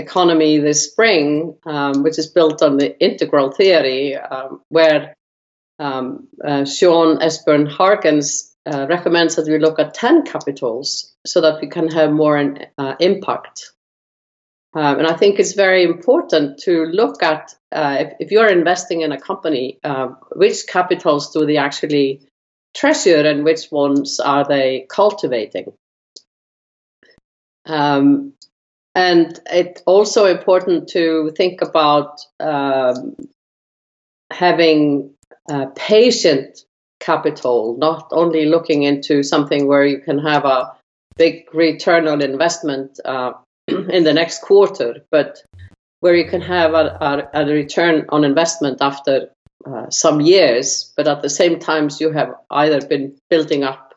economy 0.00 0.58
this 0.58 0.90
spring, 0.90 1.56
um, 1.64 2.02
which 2.02 2.18
is 2.18 2.26
built 2.26 2.62
on 2.62 2.76
the 2.76 2.98
integral 2.98 3.52
theory, 3.52 4.16
um, 4.16 4.60
where 4.68 5.14
um, 5.78 6.28
uh, 6.44 6.64
Sean 6.64 7.18
Esbjörn-Hargens 7.18 8.50
uh, 8.66 8.86
recommends 8.88 9.36
that 9.36 9.48
we 9.48 9.58
look 9.58 9.78
at 9.78 9.94
10 9.94 10.24
capitals 10.24 11.14
so 11.26 11.40
that 11.40 11.60
we 11.60 11.68
can 11.68 11.88
have 11.88 12.12
more 12.12 12.38
uh, 12.78 12.94
impact. 13.00 13.72
Um, 14.72 14.98
and 14.98 15.06
I 15.06 15.14
think 15.14 15.38
it's 15.38 15.54
very 15.54 15.82
important 15.82 16.58
to 16.60 16.84
look 16.84 17.22
at 17.22 17.54
uh, 17.72 17.96
if, 18.00 18.12
if, 18.20 18.30
you're 18.30 18.48
investing 18.48 19.00
in 19.00 19.10
a 19.10 19.20
company, 19.20 19.78
uh, 19.82 20.08
which 20.32 20.66
capitals 20.68 21.32
do 21.32 21.44
they 21.44 21.56
actually 21.56 22.28
treasure 22.76 23.26
and 23.26 23.44
which 23.44 23.72
ones 23.72 24.20
are 24.20 24.46
they 24.46 24.86
cultivating? 24.88 25.72
Um, 27.66 28.34
and 28.94 29.38
it's 29.50 29.82
also 29.86 30.26
important 30.26 30.88
to 30.88 31.32
think 31.36 31.62
about 31.62 32.20
um, 32.40 33.16
having 34.32 35.14
uh, 35.48 35.66
patient 35.76 36.60
capital, 37.00 37.76
not 37.78 38.08
only 38.12 38.46
looking 38.46 38.82
into 38.82 39.22
something 39.22 39.66
where 39.66 39.84
you 39.84 39.98
can 39.98 40.18
have 40.18 40.44
a 40.44 40.72
big 41.16 41.52
return 41.54 42.08
on 42.08 42.20
investment 42.20 42.98
uh, 43.04 43.32
in 43.68 44.04
the 44.04 44.12
next 44.12 44.42
quarter, 44.42 44.96
but 45.10 45.42
where 46.00 46.14
you 46.14 46.28
can 46.28 46.40
have 46.40 46.74
a, 46.74 47.30
a, 47.34 47.42
a 47.42 47.46
return 47.46 48.06
on 48.08 48.24
investment 48.24 48.78
after 48.80 49.28
uh, 49.66 49.90
some 49.90 50.20
years, 50.20 50.92
but 50.96 51.06
at 51.06 51.22
the 51.22 51.28
same 51.28 51.58
time 51.58 51.90
you 52.00 52.10
have 52.10 52.34
either 52.50 52.86
been 52.86 53.14
building 53.28 53.62
up 53.62 53.94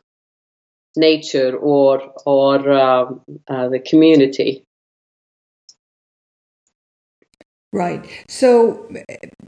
nature 0.95 1.55
or 1.55 2.13
or 2.25 2.71
um, 2.71 3.21
uh, 3.47 3.69
the 3.69 3.79
community. 3.79 4.63
Right. 7.73 8.07
So 8.27 8.87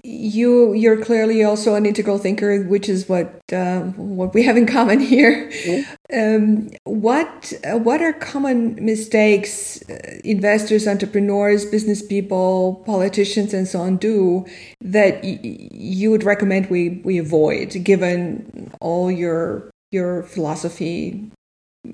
you 0.03 0.73
you're 0.73 0.99
clearly 0.99 1.43
also 1.43 1.75
an 1.75 1.85
integral 1.85 2.17
thinker, 2.17 2.63
which 2.63 2.89
is 2.89 3.07
what 3.07 3.39
uh, 3.53 3.81
what 3.81 4.33
we 4.33 4.41
have 4.41 4.57
in 4.57 4.65
common 4.65 4.99
here. 4.99 5.51
Mm-hmm. 5.51 6.35
Um, 6.35 6.69
what 6.85 7.53
uh, 7.63 7.77
what 7.77 8.01
are 8.01 8.13
common 8.13 8.83
mistakes 8.83 9.87
uh, 9.87 10.19
investors, 10.23 10.87
entrepreneurs, 10.87 11.65
business 11.65 12.01
people, 12.01 12.81
politicians, 12.87 13.53
and 13.53 13.67
so 13.67 13.81
on 13.81 13.97
do 13.97 14.47
that 14.81 15.23
y- 15.23 15.39
you 15.43 16.09
would 16.09 16.23
recommend 16.23 16.67
we 16.71 17.01
we 17.05 17.19
avoid, 17.19 17.83
given 17.83 18.71
all 18.81 19.11
your 19.11 19.69
your 19.91 20.23
philosophy 20.23 21.29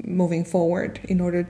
moving 0.06 0.46
forward 0.46 1.02
in 1.10 1.20
order 1.20 1.50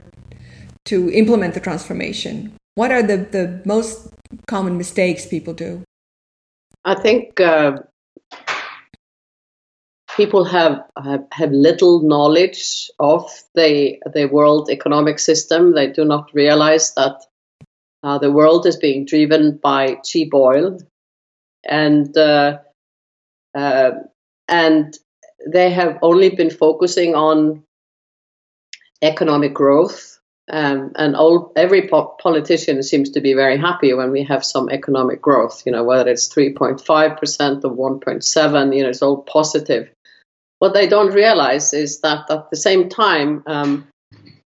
to 0.86 1.08
implement 1.12 1.54
the 1.54 1.60
transformation? 1.60 2.52
What 2.74 2.90
are 2.90 3.02
the, 3.02 3.18
the 3.18 3.62
most 3.64 4.08
common 4.46 4.76
mistakes 4.76 5.26
people 5.26 5.54
do? 5.54 5.82
I 6.84 6.94
think 6.94 7.40
uh, 7.40 7.78
people 10.16 10.44
have, 10.44 10.80
have, 11.02 11.24
have 11.32 11.50
little 11.52 12.02
knowledge 12.02 12.90
of 12.98 13.30
the 13.54 13.98
the 14.12 14.26
world 14.26 14.70
economic 14.70 15.18
system. 15.18 15.74
They 15.74 15.88
do 15.88 16.04
not 16.04 16.30
realize 16.34 16.94
that 16.94 17.22
uh, 18.02 18.18
the 18.18 18.32
world 18.32 18.66
is 18.66 18.76
being 18.76 19.04
driven 19.04 19.58
by 19.62 19.96
cheap 20.04 20.34
oil, 20.34 20.78
and 21.64 22.16
uh, 22.16 22.58
uh 23.54 23.90
and 24.48 24.98
they 25.46 25.70
have 25.70 25.98
only 26.02 26.30
been 26.30 26.50
focusing 26.50 27.14
on 27.14 27.62
economic 29.02 29.54
growth 29.54 30.11
um, 30.50 30.92
and 30.96 31.14
all, 31.14 31.52
every 31.56 31.88
po- 31.88 32.16
politician 32.20 32.82
seems 32.82 33.10
to 33.10 33.20
be 33.20 33.34
very 33.34 33.56
happy 33.56 33.94
when 33.94 34.10
we 34.10 34.24
have 34.24 34.44
some 34.44 34.68
economic 34.70 35.22
growth, 35.22 35.62
you 35.64 35.72
know, 35.72 35.84
whether 35.84 36.10
it's 36.10 36.28
3.5% 36.32 37.64
or 37.64 38.00
1.7, 38.00 38.76
you 38.76 38.82
know, 38.82 38.88
it's 38.88 39.02
all 39.02 39.22
positive. 39.22 39.88
What 40.58 40.74
they 40.74 40.86
don't 40.86 41.12
realize 41.12 41.72
is 41.72 42.00
that 42.00 42.30
at 42.30 42.50
the 42.50 42.56
same 42.56 42.88
time, 42.88 43.42
um, 43.46 43.88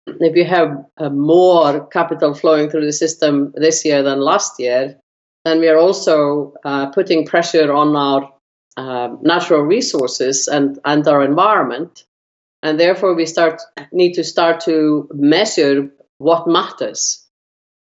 if 0.07 0.35
you 0.35 0.45
have 0.45 0.85
uh, 0.97 1.09
more 1.09 1.87
capital 1.87 2.33
flowing 2.33 2.69
through 2.69 2.85
the 2.85 2.93
system 2.93 3.53
this 3.55 3.85
year 3.85 4.03
than 4.03 4.19
last 4.19 4.59
year, 4.59 4.97
then 5.45 5.59
we 5.59 5.67
are 5.67 5.77
also 5.77 6.53
uh, 6.63 6.87
putting 6.91 7.25
pressure 7.25 7.71
on 7.71 7.95
our 7.95 8.31
uh, 8.77 9.15
natural 9.21 9.61
resources 9.61 10.47
and, 10.47 10.79
and 10.85 11.07
our 11.07 11.23
environment 11.23 12.05
and 12.63 12.79
therefore 12.79 13.13
we 13.15 13.25
start 13.25 13.61
need 13.91 14.13
to 14.13 14.23
start 14.23 14.61
to 14.61 15.07
measure 15.13 15.89
what 16.17 16.47
matters 16.47 17.25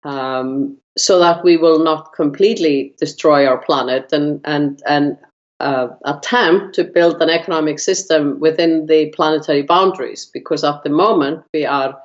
um, 0.04 0.78
so 0.96 1.18
that 1.18 1.44
we 1.44 1.56
will 1.56 1.82
not 1.82 2.12
completely 2.14 2.94
destroy 2.98 3.46
our 3.46 3.58
planet 3.58 4.12
and 4.12 4.40
and 4.44 4.82
and 4.86 5.18
uh, 5.60 5.88
attempt 6.04 6.74
to 6.74 6.84
build 6.84 7.20
an 7.20 7.28
economic 7.28 7.78
system 7.78 8.40
within 8.40 8.86
the 8.86 9.10
planetary 9.10 9.62
boundaries, 9.62 10.30
because 10.32 10.64
at 10.64 10.82
the 10.82 10.90
moment 10.90 11.44
we 11.52 11.66
are 11.66 12.00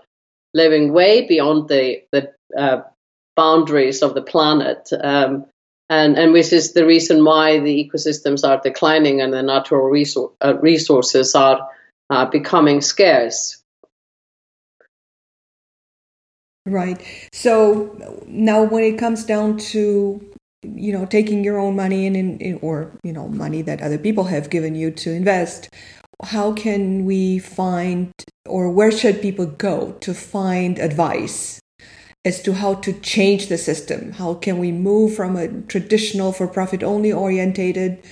living 0.54 0.92
way 0.92 1.26
beyond 1.26 1.70
the 1.70 2.02
the 2.12 2.34
uh, 2.58 2.82
boundaries 3.36 4.02
of 4.02 4.14
the 4.14 4.22
planet. 4.22 4.90
Um, 5.02 5.46
and, 5.88 6.18
and 6.18 6.34
which 6.34 6.52
is 6.52 6.74
the 6.74 6.84
reason 6.84 7.24
why 7.24 7.60
the 7.60 7.88
ecosystems 7.88 8.44
are 8.44 8.60
declining 8.60 9.22
and 9.22 9.32
the 9.32 9.44
natural 9.44 9.84
resor- 9.84 10.34
uh, 10.44 10.58
resources 10.58 11.36
are 11.36 11.70
uh, 12.10 12.26
becoming 12.26 12.82
scarce. 12.82 13.62
Right. 16.66 17.00
So 17.32 17.96
now, 18.26 18.64
when 18.64 18.84
it 18.84 18.98
comes 18.98 19.24
down 19.24 19.58
to 19.74 20.20
you 20.64 20.92
know 20.92 21.06
taking 21.06 21.44
your 21.44 21.60
own 21.60 21.76
money 21.76 22.08
in, 22.08 22.16
in, 22.16 22.40
in, 22.40 22.60
or 22.62 22.92
you 23.04 23.14
know 23.14 23.28
money 23.28 23.62
that 23.62 23.82
other 23.82 24.00
people 24.00 24.26
have 24.26 24.50
given 24.50 24.74
you 24.74 24.90
to 24.90 25.12
invest, 25.12 25.70
how 26.24 26.54
can 26.54 27.06
we 27.06 27.38
find 27.38 28.12
or 28.48 28.70
where 28.72 28.92
should 28.92 29.22
people 29.22 29.46
go 29.46 29.92
to 30.02 30.14
find 30.14 30.80
advice 30.80 31.60
as 32.24 32.42
to 32.42 32.54
how 32.54 32.74
to 32.74 32.94
change 32.94 33.48
the 33.48 33.58
system? 33.58 34.14
How 34.14 34.34
can 34.34 34.58
we 34.58 34.72
move 34.72 35.16
from 35.16 35.36
a 35.36 35.48
traditional 35.64 36.32
for 36.32 36.48
profit 36.48 36.82
only 36.82 37.14
orientated 37.14 38.04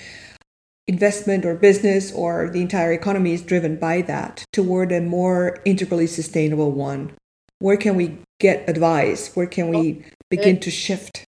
investment 0.87 1.45
or 1.45 1.55
business 1.55 2.11
or 2.11 2.49
the 2.49 2.61
entire 2.61 2.91
economy 2.91 3.33
is 3.33 3.41
driven 3.41 3.77
by 3.77 4.01
that 4.01 4.43
toward 4.51 4.91
a 4.91 5.01
more 5.01 5.59
integrally 5.65 6.07
sustainable 6.07 6.71
one? 6.71 7.11
Where 7.59 7.77
can 7.77 7.95
we 7.95 8.17
get 8.39 8.67
advice? 8.69 9.33
Where 9.35 9.47
can 9.47 9.69
we 9.69 10.05
begin 10.29 10.59
to 10.61 10.71
shift? 10.71 11.25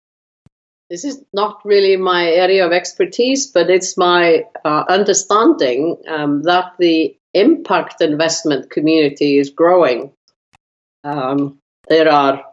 This 0.89 1.05
is 1.05 1.23
not 1.33 1.61
really 1.63 1.95
my 1.97 2.27
area 2.27 2.65
of 2.65 2.71
expertise, 2.71 3.47
but 3.47 3.69
it's 3.69 3.97
my 3.97 4.43
uh, 4.63 4.83
understanding 4.87 5.97
um, 6.07 6.43
that 6.43 6.73
the 6.77 7.17
impact 7.33 8.01
investment 8.01 8.69
community 8.69 9.37
is 9.37 9.49
growing. 9.49 10.11
Um, 11.03 11.59
there 11.87 12.11
are 12.11 12.43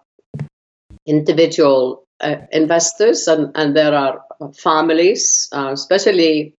individual 1.07 2.05
uh, 2.21 2.37
investors 2.53 3.27
and, 3.29 3.53
and 3.55 3.77
there 3.77 3.95
are 3.95 4.25
families, 4.55 5.49
uh, 5.53 5.71
especially 5.73 6.55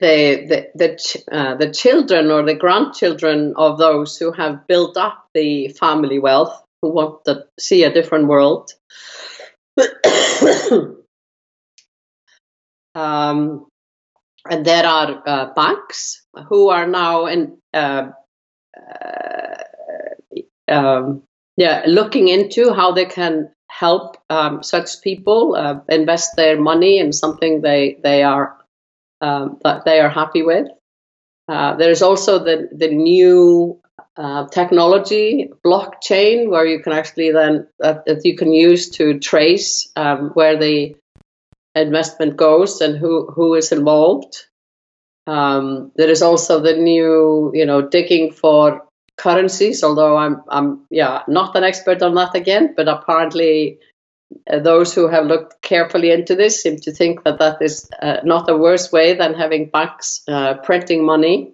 the 0.00 0.46
the 0.48 0.70
the, 0.74 0.96
uh, 1.30 1.54
the 1.56 1.70
children 1.72 2.30
or 2.30 2.44
the 2.44 2.54
grandchildren 2.54 3.54
of 3.56 3.78
those 3.78 4.16
who 4.16 4.32
have 4.32 4.66
built 4.66 4.96
up 4.96 5.28
the 5.34 5.68
family 5.68 6.18
wealth, 6.18 6.62
who 6.82 6.90
want 6.90 7.24
to 7.24 7.46
see 7.58 7.84
a 7.84 7.92
different 7.92 8.28
world. 8.28 8.72
um, 12.94 13.66
and 14.48 14.64
there 14.64 14.86
are 14.86 15.22
uh, 15.26 15.52
banks 15.54 16.22
who 16.48 16.68
are 16.68 16.86
now 16.86 17.26
in 17.26 17.58
uh, 17.74 18.08
uh, 18.76 19.54
um, 20.68 21.22
yeah 21.56 21.82
looking 21.86 22.28
into 22.28 22.72
how 22.72 22.92
they 22.92 23.04
can 23.04 23.50
help 23.70 24.16
um, 24.30 24.62
such 24.62 25.02
people 25.02 25.54
uh, 25.54 25.80
invest 25.88 26.36
their 26.36 26.60
money 26.60 26.98
in 26.98 27.12
something 27.12 27.60
they 27.60 27.98
they 28.02 28.22
are 28.22 28.56
um, 29.20 29.58
that 29.64 29.84
they 29.84 30.00
are 30.00 30.08
happy 30.08 30.42
with. 30.42 30.68
Uh, 31.48 31.76
there's 31.76 32.02
also 32.02 32.38
the 32.38 32.68
the 32.72 32.88
new 32.88 33.80
uh, 34.16 34.46
technology 34.48 35.50
blockchain 35.64 36.48
where 36.50 36.66
you 36.66 36.82
can 36.82 36.92
actually 36.92 37.32
then 37.32 37.66
uh, 37.82 37.94
that 38.06 38.24
you 38.24 38.36
can 38.36 38.52
use 38.52 38.90
to 38.90 39.18
trace 39.18 39.90
um, 39.96 40.30
where 40.34 40.58
the 40.58 40.94
investment 41.74 42.36
goes 42.36 42.80
and 42.80 42.98
who 42.98 43.26
who 43.26 43.54
is 43.54 43.72
involved. 43.72 44.46
Um, 45.26 45.92
there 45.96 46.10
is 46.10 46.22
also 46.22 46.60
the 46.60 46.74
new 46.76 47.50
you 47.54 47.66
know 47.66 47.82
digging 47.82 48.32
for 48.32 48.88
currencies 49.18 49.82
although 49.82 50.16
i'm 50.16 50.42
i'm 50.48 50.86
yeah 50.90 51.22
not 51.26 51.56
an 51.56 51.64
expert 51.64 52.00
on 52.02 52.14
that 52.14 52.34
again 52.36 52.72
but 52.76 52.88
apparently 52.88 53.78
those 54.60 54.94
who 54.94 55.08
have 55.08 55.26
looked 55.26 55.62
carefully 55.62 56.10
into 56.10 56.34
this 56.34 56.62
seem 56.62 56.76
to 56.78 56.92
think 56.92 57.24
that 57.24 57.38
that 57.38 57.60
is 57.60 57.88
uh, 58.02 58.18
not 58.24 58.48
a 58.48 58.56
worse 58.56 58.92
way 58.92 59.14
than 59.14 59.34
having 59.34 59.70
banks 59.70 60.22
uh, 60.28 60.54
printing 60.54 61.04
money. 61.04 61.52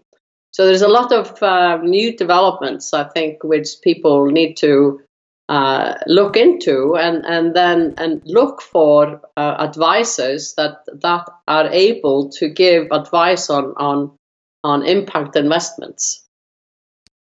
So 0.53 0.67
there's 0.67 0.83
a 0.83 0.89
lot 0.89 1.13
of 1.13 1.43
uh, 1.43 1.79
new 1.79 2.17
developments, 2.17 2.95
I 2.95 3.05
think, 3.05 3.43
which 3.43 3.69
people 3.83 4.27
need 4.27 4.57
to 4.59 5.01
uh, 5.49 5.95
look 6.07 6.37
into 6.37 6.97
and, 6.97 7.25
and 7.27 7.55
then 7.55 7.95
and 7.99 8.23
look 8.25 8.63
for 8.63 9.21
uh, 9.37 9.57
advisors 9.59 10.55
that 10.55 10.85
that 11.03 11.29
are 11.47 11.69
able 11.69 12.31
to 12.31 12.49
give 12.49 12.87
advice 12.93 13.51
on 13.51 13.75
on 13.77 14.17
on 14.63 14.87
impact 14.87 15.37
investments. 15.37 16.25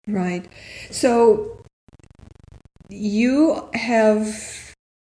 Right. 0.06 0.46
So 0.90 1.62
you 2.88 3.68
have 3.74 4.65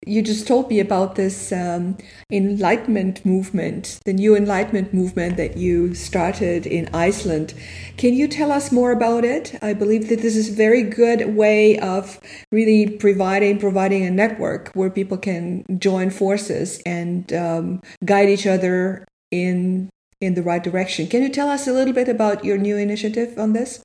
you 0.06 0.22
just 0.22 0.48
told 0.48 0.70
me 0.70 0.80
about 0.80 1.16
this 1.16 1.52
um, 1.52 1.98
enlightenment 2.32 3.26
movement, 3.26 4.00
the 4.06 4.14
new 4.14 4.36
enlightenment 4.36 4.94
movement 4.94 5.38
that 5.38 5.58
you 5.58 5.94
started 5.94 6.66
in 6.66 6.90
Iceland. 6.94 7.54
Can 7.98 8.14
you 8.14 8.28
tell 8.28 8.52
us 8.52 8.72
more 8.72 8.92
about 8.92 9.26
it? 9.26 9.58
I 9.62 9.74
believe 9.74 10.10
that 10.10 10.22
this 10.22 10.36
is 10.36 10.50
a 10.50 10.54
very 10.54 10.84
good 10.84 11.36
way 11.36 11.80
of 11.80 12.20
really 12.52 12.90
providing 12.90 13.60
providing 13.60 14.06
a 14.06 14.12
network 14.12 14.70
where 14.74 14.90
people 14.90 15.18
can 15.18 15.66
join 15.80 16.10
forces 16.10 16.82
and 16.86 17.32
um, 17.34 17.82
guide 18.04 18.30
each 18.30 18.48
other 18.48 19.06
in 19.32 19.90
in 20.22 20.34
the 20.34 20.44
right 20.44 20.64
direction. 20.64 21.08
Can 21.08 21.22
you 21.22 21.30
tell 21.30 21.50
us 21.50 21.68
a 21.68 21.74
little 21.74 21.94
bit 21.94 22.10
about 22.10 22.46
your 22.46 22.58
new 22.58 22.78
initiative 22.78 23.38
on 23.38 23.54
this? 23.54 23.84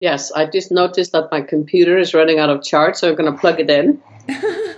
Yes, 0.00 0.32
I 0.32 0.46
just 0.46 0.72
noticed 0.72 1.12
that 1.12 1.28
my 1.30 1.40
computer 1.42 1.96
is 1.96 2.12
running 2.12 2.40
out 2.40 2.50
of 2.50 2.62
charge, 2.64 2.96
so 2.96 3.08
I'm 3.08 3.14
going 3.14 3.32
to 3.32 3.38
plug 3.38 3.60
it 3.60 3.70
in. 3.70 4.02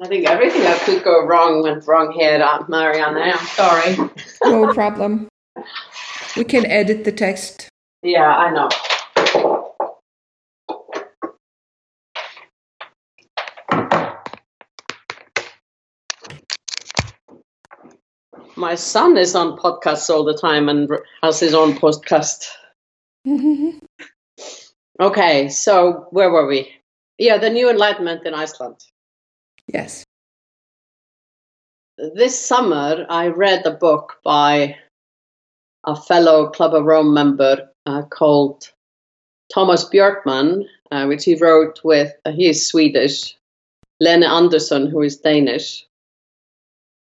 I 0.00 0.06
think 0.06 0.28
everything 0.28 0.62
that 0.62 0.80
could 0.82 1.02
go 1.02 1.26
wrong 1.26 1.64
went 1.64 1.84
wrong 1.88 2.12
here, 2.12 2.40
Aunt 2.40 2.68
Marianne. 2.68 3.16
I'm 3.16 3.46
sorry. 3.46 3.96
no 4.44 4.72
problem. 4.72 5.26
We 6.36 6.44
can 6.44 6.64
edit 6.66 7.02
the 7.02 7.10
text. 7.10 7.68
Yeah, 8.04 8.28
I 8.28 8.52
know. 8.52 8.68
My 18.54 18.76
son 18.76 19.16
is 19.16 19.34
on 19.34 19.56
podcasts 19.58 20.10
all 20.10 20.24
the 20.24 20.38
time 20.38 20.68
and 20.68 20.88
has 21.24 21.40
his 21.40 21.54
own 21.54 21.74
podcast. 21.74 22.46
okay, 25.00 25.48
so 25.48 26.06
where 26.10 26.30
were 26.30 26.46
we? 26.46 26.72
Yeah, 27.18 27.38
the 27.38 27.50
new 27.50 27.68
enlightenment 27.68 28.24
in 28.24 28.34
Iceland. 28.34 28.76
Yes. 29.72 30.04
This 31.98 32.38
summer, 32.38 33.06
I 33.08 33.28
read 33.28 33.66
a 33.66 33.72
book 33.72 34.18
by 34.24 34.76
a 35.84 35.96
fellow 35.96 36.50
Club 36.50 36.74
of 36.74 36.84
Rome 36.84 37.12
member 37.12 37.70
uh, 37.86 38.02
called 38.02 38.70
Thomas 39.52 39.84
Björkman, 39.84 40.64
uh, 40.92 41.06
which 41.06 41.24
he 41.24 41.34
wrote 41.34 41.80
with, 41.84 42.12
uh, 42.24 42.32
he 42.32 42.48
is 42.48 42.68
Swedish, 42.68 43.36
Lene 44.00 44.22
Andersen, 44.22 44.86
who 44.88 45.02
is 45.02 45.18
Danish, 45.18 45.86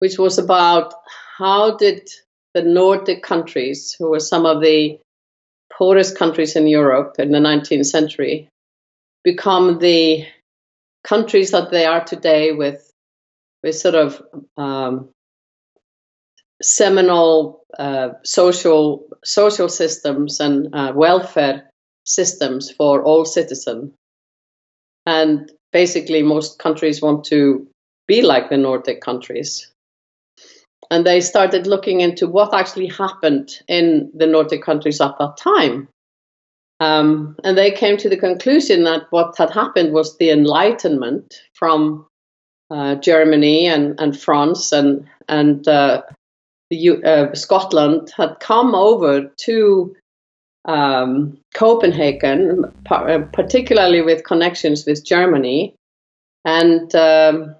which 0.00 0.18
was 0.18 0.38
about 0.38 0.92
how 1.38 1.76
did 1.76 2.08
the 2.54 2.62
Nordic 2.62 3.22
countries, 3.22 3.96
who 3.98 4.10
were 4.10 4.20
some 4.20 4.44
of 4.44 4.60
the 4.60 4.98
poorest 5.72 6.18
countries 6.18 6.54
in 6.54 6.66
Europe 6.66 7.16
in 7.18 7.32
the 7.32 7.38
19th 7.38 7.86
century, 7.86 8.48
become 9.24 9.78
the 9.78 10.26
countries 11.04 11.50
that 11.50 11.70
they 11.70 11.84
are 11.84 12.04
today 12.04 12.52
with 12.52 12.92
with 13.62 13.76
sort 13.76 13.94
of 13.94 14.22
um, 14.56 15.10
seminal 16.62 17.64
uh, 17.78 18.10
social 18.24 19.06
social 19.24 19.68
systems 19.68 20.40
and 20.40 20.74
uh, 20.74 20.92
welfare 20.94 21.70
systems 22.04 22.70
for 22.70 23.02
all 23.02 23.24
citizens. 23.24 23.92
And 25.06 25.50
basically, 25.72 26.22
most 26.22 26.58
countries 26.58 27.02
want 27.02 27.24
to 27.24 27.66
be 28.06 28.22
like 28.22 28.50
the 28.50 28.56
Nordic 28.56 29.00
countries. 29.00 29.72
And 30.90 31.06
they 31.06 31.20
started 31.20 31.66
looking 31.66 32.00
into 32.00 32.28
what 32.28 32.52
actually 32.52 32.88
happened 32.88 33.50
in 33.66 34.10
the 34.14 34.26
Nordic 34.26 34.62
countries 34.62 35.00
at 35.00 35.16
that 35.18 35.36
time. 35.38 35.88
Um, 36.82 37.36
and 37.44 37.56
they 37.56 37.70
came 37.70 37.96
to 37.98 38.08
the 38.08 38.16
conclusion 38.16 38.82
that 38.84 39.02
what 39.10 39.38
had 39.38 39.50
happened 39.50 39.92
was 39.92 40.16
the 40.16 40.30
Enlightenment 40.30 41.40
from 41.54 42.06
uh, 42.70 42.96
Germany 42.96 43.68
and, 43.68 43.98
and 44.00 44.18
France 44.18 44.72
and 44.72 45.06
and 45.28 45.68
uh, 45.68 46.02
uh, 47.04 47.34
Scotland 47.34 48.12
had 48.16 48.40
come 48.40 48.74
over 48.74 49.30
to 49.46 49.94
um, 50.64 51.38
Copenhagen, 51.54 52.64
uh, 52.90 53.18
particularly 53.32 54.02
with 54.02 54.24
connections 54.24 54.84
with 54.84 55.04
Germany, 55.04 55.76
and 56.44 56.92
um, 56.96 57.54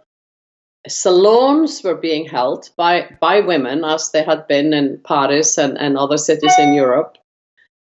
salons 0.89 1.83
were 1.85 1.95
being 1.95 2.27
held 2.27 2.71
by 2.77 3.09
by 3.21 3.41
women, 3.41 3.85
as 3.85 4.11
they 4.11 4.25
had 4.25 4.49
been 4.49 4.73
in 4.73 4.99
Paris 5.05 5.59
and, 5.59 5.79
and 5.79 5.97
other 5.97 6.19
cities 6.19 6.55
in 6.59 6.73
Europe, 6.73 7.19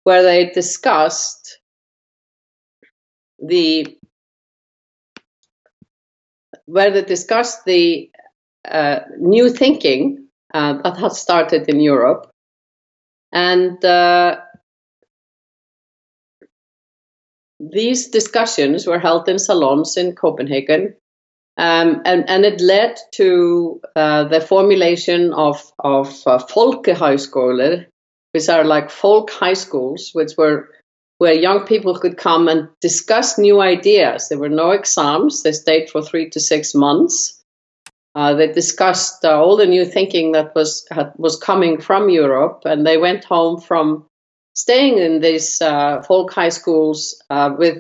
where 0.06 0.22
they 0.22 0.50
discussed 0.50 1.58
the 3.40 3.98
where 6.66 6.92
they 6.92 7.02
discussed 7.02 7.64
the 7.64 8.08
uh, 8.64 9.00
new 9.18 9.50
thinking 9.50 10.28
uh, 10.54 10.80
that 10.82 10.96
had 10.96 11.12
started 11.12 11.68
in 11.68 11.80
Europe, 11.80 12.30
and 13.32 13.84
uh, 13.84 14.36
these 17.58 18.08
discussions 18.10 18.86
were 18.86 19.00
held 19.00 19.28
in 19.28 19.40
salons 19.40 19.96
in 19.96 20.14
Copenhagen, 20.14 20.94
um, 21.56 22.00
and, 22.04 22.30
and 22.30 22.44
it 22.44 22.60
led 22.60 22.96
to 23.14 23.80
uh, 23.96 24.22
the 24.28 24.40
formulation 24.40 25.32
of 25.32 25.60
of 25.80 26.22
uh, 26.26 26.38
folkehøjskoler, 26.38 27.86
which 28.36 28.50
are 28.50 28.64
like 28.64 28.90
folk 28.90 29.30
high 29.30 29.54
schools, 29.54 30.10
which 30.12 30.32
were 30.36 30.68
where 31.16 31.32
young 31.32 31.64
people 31.64 31.98
could 31.98 32.18
come 32.18 32.48
and 32.48 32.68
discuss 32.82 33.38
new 33.38 33.62
ideas. 33.62 34.28
There 34.28 34.38
were 34.38 34.50
no 34.50 34.72
exams; 34.72 35.42
they 35.42 35.52
stayed 35.52 35.88
for 35.88 36.02
three 36.02 36.28
to 36.30 36.38
six 36.38 36.74
months. 36.74 37.42
Uh, 38.14 38.34
they 38.34 38.52
discussed 38.52 39.24
uh, 39.24 39.40
all 39.42 39.56
the 39.56 39.64
new 39.64 39.86
thinking 39.86 40.32
that 40.32 40.54
was 40.54 40.86
had, 40.90 41.12
was 41.16 41.38
coming 41.38 41.80
from 41.80 42.10
Europe, 42.10 42.60
and 42.66 42.86
they 42.86 42.98
went 42.98 43.24
home 43.24 43.58
from 43.58 44.04
staying 44.54 44.98
in 44.98 45.20
these 45.20 45.62
uh, 45.62 46.02
folk 46.02 46.30
high 46.30 46.50
schools 46.50 47.22
uh, 47.30 47.54
with 47.58 47.78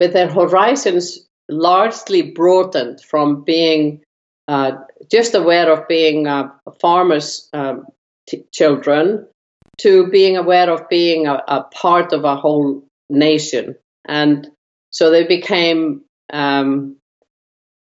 with 0.00 0.12
their 0.12 0.28
horizons 0.28 1.26
largely 1.48 2.20
broadened 2.20 3.00
from 3.00 3.42
being 3.42 4.02
uh, 4.48 4.72
just 5.10 5.34
aware 5.34 5.72
of 5.72 5.88
being 5.88 6.26
uh, 6.26 6.50
farmers' 6.78 7.48
um, 7.54 7.86
children 8.52 9.26
to 9.78 10.08
being 10.08 10.36
aware 10.36 10.70
of 10.70 10.88
being 10.88 11.26
a, 11.26 11.42
a, 11.48 11.64
part 11.64 12.12
of 12.12 12.24
a 12.24 12.36
whole 12.36 12.84
nation. 13.10 13.76
And 14.06 14.48
so 14.90 15.10
they 15.10 15.24
became 15.24 16.02
um, 16.32 16.96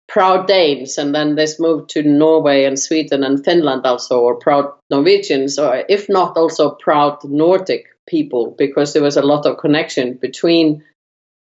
proud 0.07 0.47
Danes, 0.47 0.97
and 0.97 1.13
then 1.13 1.35
this 1.35 1.59
moved 1.59 1.89
to 1.91 2.01
Norway 2.01 2.63
and 2.63 2.79
Sweden 2.79 3.23
and 3.23 3.43
Finland 3.43 3.85
also, 3.85 4.21
or 4.21 4.35
proud 4.35 4.71
Norwegians, 4.89 5.59
or 5.59 5.83
if 5.89 6.09
not 6.09 6.37
also 6.37 6.71
proud 6.71 7.23
Nordic 7.23 7.85
people, 8.07 8.55
because 8.57 8.93
there 8.93 9.03
was 9.03 9.17
a 9.17 9.21
lot 9.21 9.45
of 9.45 9.57
connection 9.57 10.13
between 10.15 10.83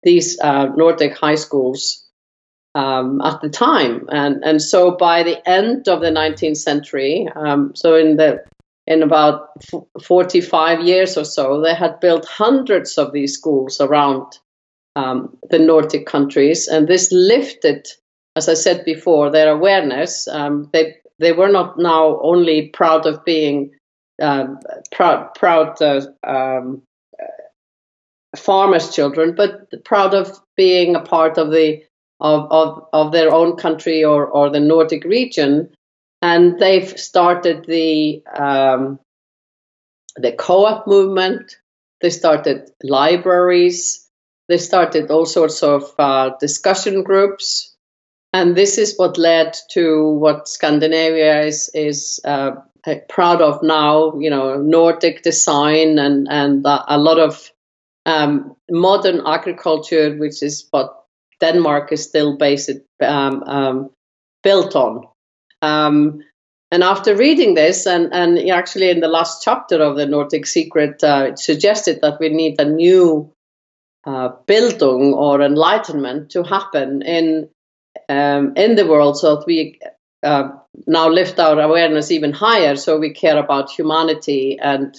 these 0.02 0.38
uh, 0.40 0.66
Nordic 0.76 1.16
high 1.16 1.34
schools 1.34 2.06
um, 2.74 3.20
at 3.20 3.40
the 3.42 3.50
time, 3.50 4.08
and 4.10 4.42
and 4.44 4.62
so 4.62 4.92
by 4.92 5.22
the 5.22 5.46
end 5.48 5.88
of 5.88 6.00
the 6.00 6.10
19th 6.10 6.56
century, 6.56 7.28
um, 7.34 7.72
so 7.74 7.96
in 7.96 8.16
the 8.16 8.44
in 8.86 9.02
about 9.02 9.50
45 10.02 10.80
years 10.80 11.16
or 11.16 11.24
so, 11.24 11.60
they 11.60 11.74
had 11.74 12.00
built 12.00 12.26
hundreds 12.26 12.98
of 12.98 13.12
these 13.12 13.34
schools 13.34 13.80
around 13.80 14.38
um, 14.96 15.36
the 15.50 15.58
Nordic 15.58 16.06
countries, 16.06 16.68
and 16.68 16.86
this 16.86 17.10
lifted, 17.12 17.86
as 18.36 18.48
I 18.48 18.54
said 18.54 18.84
before, 18.84 19.30
their 19.30 19.50
awareness. 19.50 20.28
Um, 20.28 20.68
they 20.72 20.96
they 21.18 21.32
were 21.32 21.48
not 21.48 21.78
now 21.78 22.20
only 22.20 22.68
proud 22.68 23.06
of 23.06 23.24
being 23.24 23.70
um, 24.20 24.58
proud 24.90 25.34
proud 25.34 25.80
uh, 25.80 26.02
um, 26.24 26.82
farmers' 28.36 28.94
children, 28.94 29.34
but 29.34 29.84
proud 29.84 30.14
of 30.14 30.38
being 30.56 30.94
a 30.94 31.00
part 31.00 31.38
of 31.38 31.50
the 31.50 31.82
of, 32.20 32.46
of, 32.50 32.88
of 32.92 33.12
their 33.12 33.34
own 33.34 33.56
country 33.56 34.04
or, 34.04 34.26
or 34.26 34.48
the 34.48 34.60
Nordic 34.60 35.04
region. 35.04 35.68
And 36.22 36.58
they've 36.58 36.98
started 36.98 37.64
the 37.66 38.22
um, 38.26 39.00
the 40.16 40.32
co-op 40.32 40.86
movement. 40.86 41.56
They 42.00 42.10
started 42.10 42.70
libraries. 42.82 44.08
They 44.48 44.58
started 44.58 45.10
all 45.10 45.26
sorts 45.26 45.62
of 45.62 45.92
uh, 45.98 46.30
discussion 46.38 47.02
groups, 47.02 47.76
and 48.32 48.56
this 48.56 48.78
is 48.78 48.96
what 48.96 49.18
led 49.18 49.56
to 49.72 50.10
what 50.10 50.48
Scandinavia 50.48 51.42
is 51.42 51.70
is 51.74 52.20
uh, 52.24 52.52
proud 53.08 53.42
of 53.42 53.62
now. 53.62 54.14
You 54.18 54.30
know, 54.30 54.56
Nordic 54.56 55.22
design 55.22 55.98
and 55.98 56.28
and 56.30 56.64
a 56.64 56.98
lot 56.98 57.18
of 57.18 57.50
um, 58.06 58.56
modern 58.70 59.22
agriculture, 59.26 60.16
which 60.16 60.42
is 60.42 60.66
what 60.70 61.04
Denmark 61.40 61.92
is 61.92 62.04
still 62.04 62.36
based 62.36 62.70
um, 63.00 63.42
um, 63.44 63.90
built 64.42 64.76
on. 64.76 65.06
Um, 65.62 66.24
and 66.70 66.82
after 66.82 67.14
reading 67.14 67.54
this, 67.54 67.86
and, 67.86 68.12
and 68.12 68.38
actually 68.50 68.90
in 68.90 69.00
the 69.00 69.08
last 69.08 69.42
chapter 69.42 69.80
of 69.82 69.96
the 69.96 70.06
Nordic 70.06 70.46
Secret, 70.46 71.04
uh, 71.04 71.26
it 71.28 71.38
suggested 71.38 72.00
that 72.00 72.18
we 72.18 72.28
need 72.28 72.60
a 72.60 72.64
new 72.64 73.32
uh, 74.04 74.30
Bildung 74.46 75.12
or 75.12 75.42
enlightenment 75.42 76.30
to 76.30 76.42
happen 76.42 77.02
in 77.02 77.48
um, 78.08 78.54
in 78.56 78.74
the 78.74 78.86
world, 78.86 79.18
so 79.18 79.36
that 79.36 79.46
we 79.46 79.78
uh, 80.22 80.48
now 80.86 81.08
lift 81.08 81.38
our 81.38 81.60
awareness 81.60 82.10
even 82.10 82.32
higher, 82.32 82.74
so 82.76 82.98
we 82.98 83.12
care 83.12 83.38
about 83.38 83.70
humanity 83.70 84.58
and 84.58 84.96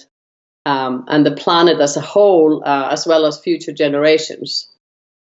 um, 0.64 1.04
and 1.08 1.26
the 1.26 1.32
planet 1.32 1.80
as 1.80 1.96
a 1.96 2.00
whole, 2.00 2.62
uh, 2.64 2.88
as 2.90 3.06
well 3.06 3.26
as 3.26 3.40
future 3.40 3.72
generations. 3.72 4.68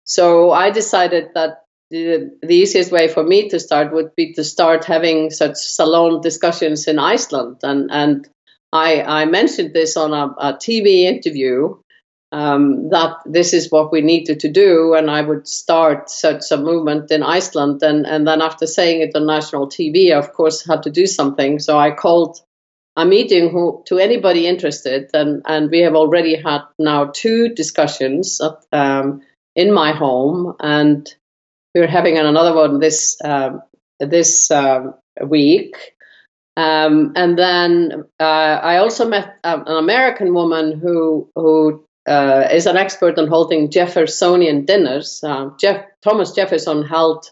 So 0.05 0.51
I 0.51 0.71
decided 0.71 1.31
that 1.35 1.65
the, 1.89 2.37
the, 2.41 2.55
easiest 2.55 2.91
way 2.91 3.07
for 3.07 3.23
me 3.23 3.49
to 3.49 3.59
start 3.59 3.91
would 3.93 4.15
be 4.15 4.33
to 4.33 4.43
start 4.43 4.85
having 4.85 5.31
such 5.31 5.55
salon 5.55 6.21
discussions 6.21 6.87
in 6.87 6.99
Iceland. 6.99 7.57
And, 7.63 7.89
and 7.91 8.29
I, 8.71 9.01
I 9.01 9.25
mentioned 9.25 9.73
this 9.73 9.97
on 9.97 10.13
a, 10.13 10.27
a 10.37 10.53
TV 10.53 11.03
interview 11.03 11.75
um, 12.31 12.89
that 12.89 13.17
this 13.25 13.53
is 13.53 13.71
what 13.71 13.91
we 13.91 14.01
needed 14.01 14.39
to 14.41 14.51
do. 14.51 14.93
And 14.93 15.09
I 15.09 15.21
would 15.21 15.47
start 15.47 16.11
such 16.11 16.51
a 16.51 16.57
movement 16.57 17.09
in 17.09 17.23
Iceland. 17.23 17.81
And, 17.81 18.05
and 18.05 18.27
then 18.27 18.41
after 18.41 18.67
saying 18.67 19.01
it 19.01 19.15
on 19.15 19.25
national 19.25 19.67
TV, 19.67 20.13
I, 20.13 20.19
of 20.19 20.33
course, 20.33 20.65
had 20.65 20.83
to 20.83 20.91
do 20.91 21.07
something. 21.07 21.57
So 21.57 21.79
I 21.79 21.89
called 21.91 22.39
a 22.95 23.05
meeting 23.05 23.49
who, 23.49 23.81
to 23.87 23.97
anybody 23.97 24.45
interested. 24.45 25.09
And, 25.13 25.41
and 25.45 25.71
we 25.71 25.79
have 25.79 25.95
already 25.95 26.35
had 26.35 26.61
now 26.77 27.05
two 27.05 27.49
discussions. 27.49 28.39
Um, 28.71 29.21
in 29.55 29.73
my 29.73 29.91
home, 29.91 30.55
and 30.61 31.13
we're 31.75 31.87
having 31.87 32.17
another 32.17 32.55
one 32.55 32.79
this 32.79 33.17
um, 33.23 33.61
this 33.99 34.51
um, 34.51 34.95
week. 35.25 35.75
Um, 36.57 37.13
and 37.15 37.37
then 37.37 38.03
uh, 38.19 38.23
I 38.23 38.77
also 38.77 39.07
met 39.07 39.37
um, 39.43 39.63
an 39.65 39.77
American 39.77 40.33
woman 40.33 40.79
who 40.79 41.29
who 41.35 41.85
uh, 42.07 42.47
is 42.51 42.65
an 42.65 42.77
expert 42.77 43.17
on 43.17 43.27
holding 43.27 43.71
Jeffersonian 43.71 44.65
dinners. 44.65 45.21
Uh, 45.23 45.51
Jeff, 45.59 45.85
Thomas 46.01 46.31
Jefferson 46.31 46.83
held 46.83 47.25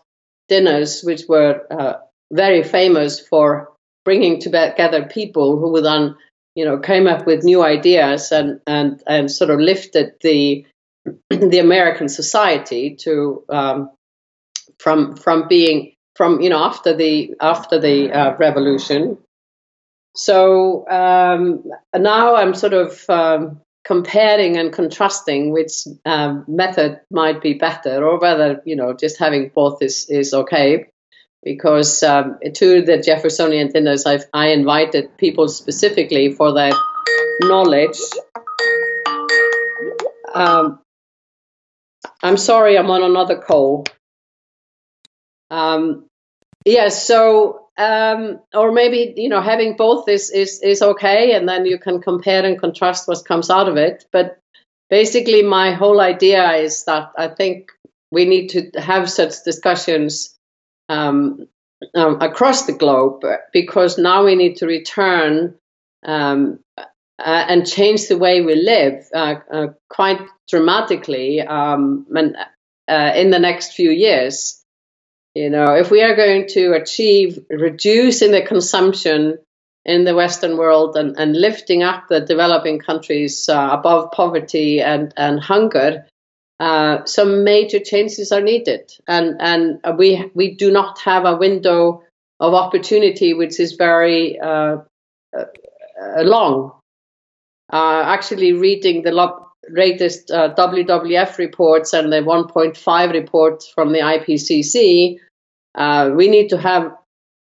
dinners 0.48 1.02
which 1.02 1.24
were 1.28 1.62
uh, 1.70 1.94
very 2.32 2.64
famous 2.64 3.20
for 3.20 3.74
bringing 4.06 4.40
together 4.40 5.06
people 5.06 5.60
who 5.60 5.82
then 5.82 6.16
you 6.56 6.64
know 6.64 6.80
came 6.80 7.08
up 7.08 7.26
with 7.26 7.44
new 7.44 7.62
ideas 7.62 8.32
and 8.32 8.62
and 8.66 9.04
and 9.06 9.30
sort 9.30 9.50
of 9.50 9.60
lifted 9.60 10.14
the 10.22 10.66
the 11.30 11.60
American 11.60 12.08
society 12.08 12.96
to 12.96 13.44
um, 13.50 13.90
from 14.80 15.16
from 15.16 15.48
being 15.48 15.94
from 16.16 16.42
you 16.42 16.50
know 16.50 16.64
after 16.64 16.96
the 16.96 17.34
after 17.40 17.80
the 17.80 18.12
uh, 18.12 18.38
revolution. 18.38 19.18
So 20.16 20.88
um, 20.90 21.64
now 21.96 22.36
I'm 22.36 22.56
sort 22.56 22.74
of 22.74 23.08
um, 23.10 23.62
comparing 23.86 24.58
and 24.58 24.74
contrasting 24.74 25.52
which 25.52 25.74
um, 26.06 26.44
method 26.48 27.02
might 27.12 27.42
be 27.42 27.54
better, 27.54 28.06
or 28.06 28.20
whether 28.20 28.62
you 28.66 28.76
know 28.76 28.94
just 28.94 29.20
having 29.20 29.52
both 29.54 29.82
is 29.82 30.08
is 30.10 30.34
okay. 30.34 30.90
Because 31.44 32.02
um, 32.04 32.40
to 32.56 32.82
the 32.82 32.98
Jeffersonian 32.98 33.72
dinners, 33.72 34.06
I've, 34.06 34.26
I 34.34 34.48
invited 34.48 35.18
people 35.18 35.48
specifically 35.48 36.34
for 36.34 36.52
their 36.52 36.74
knowledge 37.42 38.00
um, 40.38 40.80
I'm 42.22 42.38
sorry, 42.38 42.78
I'm 42.78 42.90
on 42.92 43.04
another 43.04 43.38
call. 43.38 43.86
Um, 45.50 46.06
yes, 46.66 46.76
yeah, 46.76 46.90
so 46.90 47.68
um, 47.78 48.40
or 48.54 48.72
maybe 48.72 49.14
you 49.16 49.30
know 49.30 49.42
having 49.42 49.76
both 49.76 50.10
is 50.10 50.30
is 50.32 50.62
is 50.62 50.82
okay, 50.82 51.34
and 51.34 51.48
then 51.48 51.66
you 51.66 51.78
can 51.80 52.02
compare 52.02 52.46
and 52.46 52.60
contrast 52.60 53.08
what 53.08 53.26
comes 53.26 53.50
out 53.50 53.70
of 53.70 53.78
it. 53.78 54.06
But 54.12 54.40
basically, 54.90 55.44
my 55.44 55.74
whole 55.74 56.02
idea 56.02 56.54
is 56.54 56.86
that 56.86 57.12
I 57.18 57.28
think 57.28 57.72
we 58.12 58.26
need 58.26 58.50
to 58.50 58.72
have 58.80 59.10
such 59.10 59.44
discussions 59.44 60.36
um, 60.90 61.48
um, 61.94 62.22
across 62.22 62.66
the 62.66 62.74
globe 62.74 63.24
because 63.54 63.98
now 63.98 64.26
we 64.26 64.36
need 64.36 64.58
to 64.58 64.66
return 64.66 65.56
um, 66.06 66.60
uh, 66.78 66.84
and 67.20 67.68
change 67.68 68.08
the 68.08 68.18
way 68.18 68.42
we 68.42 68.56
live 68.56 69.06
uh, 69.14 69.36
uh, 69.52 69.68
quite 69.90 70.22
dramatically 70.48 71.42
um, 71.42 72.06
and, 72.16 72.36
uh, 72.88 73.12
in 73.16 73.32
the 73.32 73.40
next 73.40 73.74
few 73.74 73.92
years. 73.92 74.64
You 75.38 75.52
know, 75.52 75.76
if 75.76 75.92
we 75.92 76.02
are 76.02 76.16
going 76.16 76.48
to 76.50 76.74
achieve 76.74 77.46
reducing 77.52 78.32
the 78.32 78.42
consumption 78.42 79.38
in 79.86 80.04
the 80.04 80.16
Western 80.16 80.58
world 80.58 80.98
and, 80.98 81.16
and 81.16 81.40
lifting 81.40 81.84
up 81.84 82.08
the 82.10 82.22
developing 82.22 82.80
countries 82.80 83.48
uh, 83.48 83.70
above 83.72 84.12
poverty 84.12 84.82
and, 84.82 85.14
and 85.16 85.40
hunger, 85.40 86.08
uh, 86.60 87.06
some 87.06 87.44
major 87.44 87.80
changes 87.80 88.32
are 88.32 88.42
needed, 88.42 88.92
and 89.08 89.40
and 89.40 89.80
we 90.00 90.32
we 90.34 90.56
do 90.56 90.72
not 90.72 91.00
have 91.02 91.26
a 91.26 91.38
window 91.38 92.02
of 92.40 92.56
opportunity 92.56 93.36
which 93.36 93.60
is 93.60 93.74
very 93.74 94.40
uh, 94.40 94.78
uh, 95.38 96.24
long. 96.24 96.72
Uh, 97.72 98.02
actually, 98.08 98.54
reading 98.54 99.04
the 99.04 99.12
latest 99.70 100.32
uh, 100.32 100.56
WWF 100.56 101.38
reports 101.38 101.94
and 101.94 102.12
the 102.12 102.22
1.5 102.22 103.14
report 103.14 103.64
from 103.76 103.92
the 103.92 104.00
IPCC, 104.00 105.20
uh, 105.78 106.12
we 106.16 106.28
need 106.28 106.50
to 106.50 106.58
have 106.58 106.94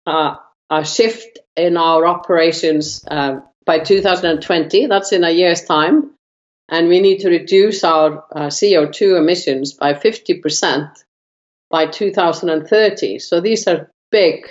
a 0.05 0.83
shift 0.83 1.39
in 1.55 1.77
our 1.77 2.05
operations 2.05 3.05
by 3.65 3.79
2020. 3.79 4.87
That's 4.87 5.13
in 5.13 5.23
a 5.23 5.29
year's 5.29 5.63
time 5.63 6.13
and 6.69 6.87
we 6.87 6.99
need 6.99 7.19
to 7.19 7.29
reduce 7.29 7.83
our 7.83 8.25
uh, 8.35 8.47
CO2 8.47 9.17
emissions 9.17 9.73
by 9.73 9.93
50% 9.93 10.89
by 11.69 11.87
2030. 11.87 13.19
So 13.19 13.41
these 13.41 13.67
are 13.67 13.91
big 14.11 14.45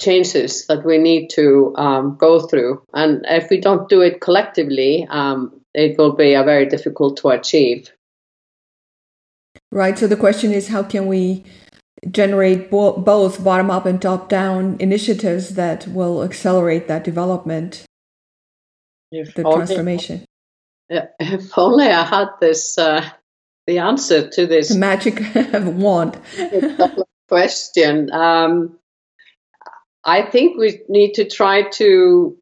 changes 0.00 0.66
that 0.66 0.84
we 0.84 0.98
need 0.98 1.28
to 1.30 1.74
um, 1.76 2.16
go 2.18 2.40
through. 2.40 2.82
And 2.94 3.26
if 3.28 3.50
we 3.50 3.60
don't 3.60 3.88
do 3.88 4.00
it 4.00 4.20
collectively, 4.20 5.06
um, 5.10 5.60
it 5.74 5.98
will 5.98 6.12
be 6.12 6.34
very 6.34 6.66
difficult 6.66 7.18
to 7.18 7.28
achieve. 7.28 7.90
Right. 9.72 9.98
So 9.98 10.06
the 10.06 10.16
question 10.16 10.52
is 10.52 10.68
how 10.68 10.84
can 10.84 11.06
we 11.06 11.44
generate 12.10 12.70
bo- 12.70 12.96
both 12.96 13.42
bottom 13.42 13.70
up 13.70 13.86
and 13.86 14.00
top 14.00 14.28
down 14.28 14.76
initiatives 14.80 15.50
that 15.50 15.86
will 15.88 16.22
accelerate 16.22 16.88
that 16.88 17.04
development, 17.04 17.84
if 19.10 19.34
the 19.34 19.42
transformation? 19.42 20.24
if 20.90 21.58
only 21.58 21.86
I 21.86 22.04
had 22.04 22.28
this 22.40 22.78
uh, 22.78 23.08
the 23.66 23.78
answer 23.78 24.28
to 24.30 24.46
this 24.46 24.70
the 24.70 24.78
magic 24.78 25.20
wand 25.54 26.18
question. 27.28 28.10
Um, 28.12 28.78
I 30.04 30.22
think 30.22 30.58
we 30.58 30.80
need 30.88 31.14
to 31.14 31.28
try 31.28 31.68
to 31.72 32.38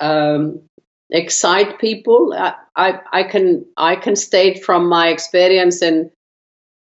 um, 0.00 0.62
excite 1.10 1.78
people. 1.78 2.34
I, 2.36 2.54
I, 2.74 3.00
I, 3.12 3.22
can 3.24 3.66
I 3.76 3.96
can 3.96 4.16
state 4.16 4.64
from 4.64 4.88
my 4.88 5.08
experience 5.08 5.82
in 5.82 6.10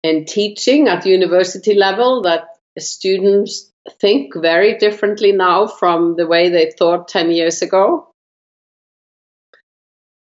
in 0.05 0.27
teaching 0.27 0.87
at 0.87 1.07
university 1.07 1.75
level 1.75 2.21
that 2.23 2.49
students 2.79 3.73
think 4.01 4.35
very 4.37 4.77
differently 4.77 5.33
now 5.33 5.67
from 5.67 6.15
the 6.17 6.27
way 6.27 6.51
they 6.51 6.71
thought 6.71 7.09
10 7.09 7.31
years 7.31 7.63
ago. 7.63 8.11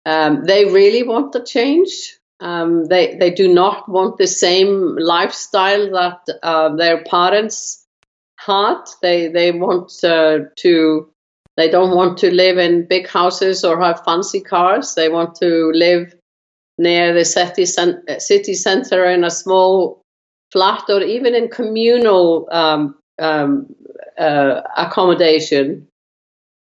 Um, 0.07 0.45
they 0.45 0.65
really 0.67 1.03
want 1.03 1.33
the 1.33 1.45
change. 1.45 2.19
Um, 2.41 2.87
they 2.87 3.17
they 3.17 3.31
do 3.31 3.53
not 3.53 3.89
want 3.89 4.19
the 4.19 4.27
same 4.27 4.97
lifestyle 4.97 5.93
that 5.93 6.39
uh, 6.43 6.75
their 6.75 7.05
parents 7.05 7.87
had. 8.37 8.83
They 9.01 9.29
they 9.29 9.53
want 9.53 9.93
uh, 10.03 10.39
to. 10.57 11.09
They 11.57 11.71
don't 11.71 11.95
want 11.95 12.19
to 12.19 12.35
live 12.35 12.59
in 12.59 12.89
big 12.89 13.07
houses 13.07 13.63
or 13.63 13.81
have 13.81 14.05
fancy 14.05 14.41
cars. 14.41 14.95
They 14.95 15.09
want 15.09 15.37
to 15.37 15.71
live 15.73 16.15
near 16.79 17.15
the 17.15 17.25
city, 17.25 17.67
city 17.67 18.55
center 18.55 19.05
in 19.07 19.25
a 19.25 19.31
small 19.31 20.03
flat 20.53 20.85
or 20.89 21.03
even 21.03 21.35
in 21.35 21.49
communal 21.49 22.49
um, 22.51 22.95
um, 23.19 23.75
uh, 24.19 24.61
accommodation 24.77 25.89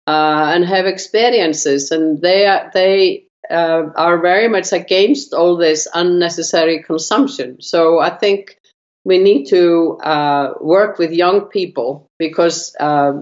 uh, 0.06 0.52
and 0.54 0.64
have 0.64 0.86
experiences. 0.86 1.90
And 1.90 2.20
they 2.20 2.46
are, 2.46 2.70
they 2.74 3.24
uh, 3.50 3.84
are 3.96 4.20
very 4.20 4.48
much 4.48 4.72
against 4.72 5.32
all 5.32 5.56
this 5.56 5.88
unnecessary 5.94 6.82
consumption. 6.82 7.60
So 7.60 7.98
I 7.98 8.10
think 8.10 8.58
we 9.04 9.18
need 9.18 9.46
to 9.46 9.98
uh, 10.02 10.54
work 10.60 10.98
with 10.98 11.12
young 11.12 11.42
people 11.42 12.10
because 12.18 12.76
uh, 12.78 13.12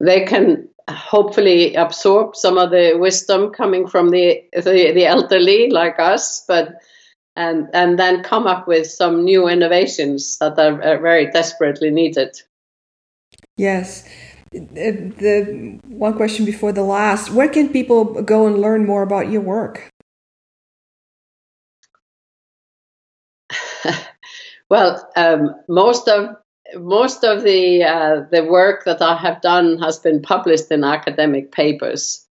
they 0.00 0.24
can 0.24 0.68
hopefully 0.90 1.74
absorb 1.74 2.36
some 2.36 2.58
of 2.58 2.70
the 2.70 2.96
wisdom 2.98 3.50
coming 3.50 3.86
from 3.86 4.10
the, 4.10 4.42
the, 4.52 4.92
the 4.94 5.06
elderly 5.06 5.70
like 5.70 5.98
us, 5.98 6.44
but 6.46 6.74
and 7.36 7.68
and 7.74 7.98
then 7.98 8.22
come 8.22 8.46
up 8.46 8.68
with 8.68 8.86
some 8.86 9.24
new 9.24 9.48
innovations 9.48 10.38
that 10.38 10.56
are 10.56 11.00
very 11.00 11.30
desperately 11.32 11.90
needed. 11.90 12.30
Yes 13.56 14.08
the 14.54 15.80
one 15.88 16.14
question 16.14 16.44
before 16.44 16.72
the 16.72 16.82
last 16.82 17.30
where 17.30 17.48
can 17.48 17.68
people 17.68 18.22
go 18.22 18.46
and 18.46 18.60
learn 18.60 18.86
more 18.86 19.02
about 19.02 19.30
your 19.30 19.40
work 19.40 19.90
well 24.70 25.10
um, 25.16 25.54
most 25.68 26.08
of 26.08 26.36
most 26.78 27.24
of 27.24 27.42
the 27.42 27.84
uh, 27.84 28.22
the 28.30 28.44
work 28.44 28.84
that 28.84 29.02
I 29.02 29.16
have 29.16 29.40
done 29.40 29.78
has 29.78 29.98
been 29.98 30.22
published 30.22 30.70
in 30.70 30.84
academic 30.84 31.52
papers. 31.52 32.26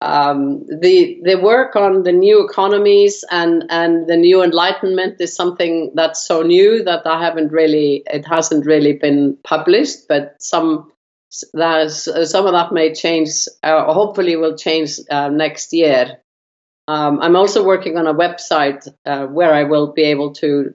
Um, 0.00 0.64
the 0.66 1.20
the 1.24 1.38
work 1.40 1.76
on 1.76 2.02
the 2.02 2.12
new 2.12 2.44
economies 2.44 3.24
and 3.30 3.64
and 3.70 4.08
the 4.08 4.16
new 4.16 4.42
enlightenment 4.42 5.20
is 5.20 5.34
something 5.34 5.92
that's 5.94 6.26
so 6.26 6.42
new 6.42 6.82
that 6.84 7.06
I 7.06 7.22
haven't 7.24 7.52
really 7.52 8.02
it 8.06 8.26
hasn't 8.26 8.66
really 8.66 8.94
been 8.94 9.36
published, 9.44 10.08
but 10.08 10.36
some 10.40 10.92
uh, 11.58 11.88
some 11.88 12.46
of 12.46 12.52
that 12.52 12.72
may 12.72 12.94
change, 12.94 13.30
uh, 13.62 13.92
hopefully 13.92 14.36
will 14.36 14.56
change 14.56 14.98
uh, 15.10 15.28
next 15.28 15.72
year. 15.72 16.18
Um, 16.86 17.20
I'm 17.20 17.36
also 17.36 17.62
working 17.62 17.98
on 17.98 18.06
a 18.06 18.14
website 18.14 18.88
uh, 19.04 19.26
where 19.26 19.52
I 19.52 19.64
will 19.64 19.92
be 19.92 20.04
able 20.04 20.32
to, 20.34 20.72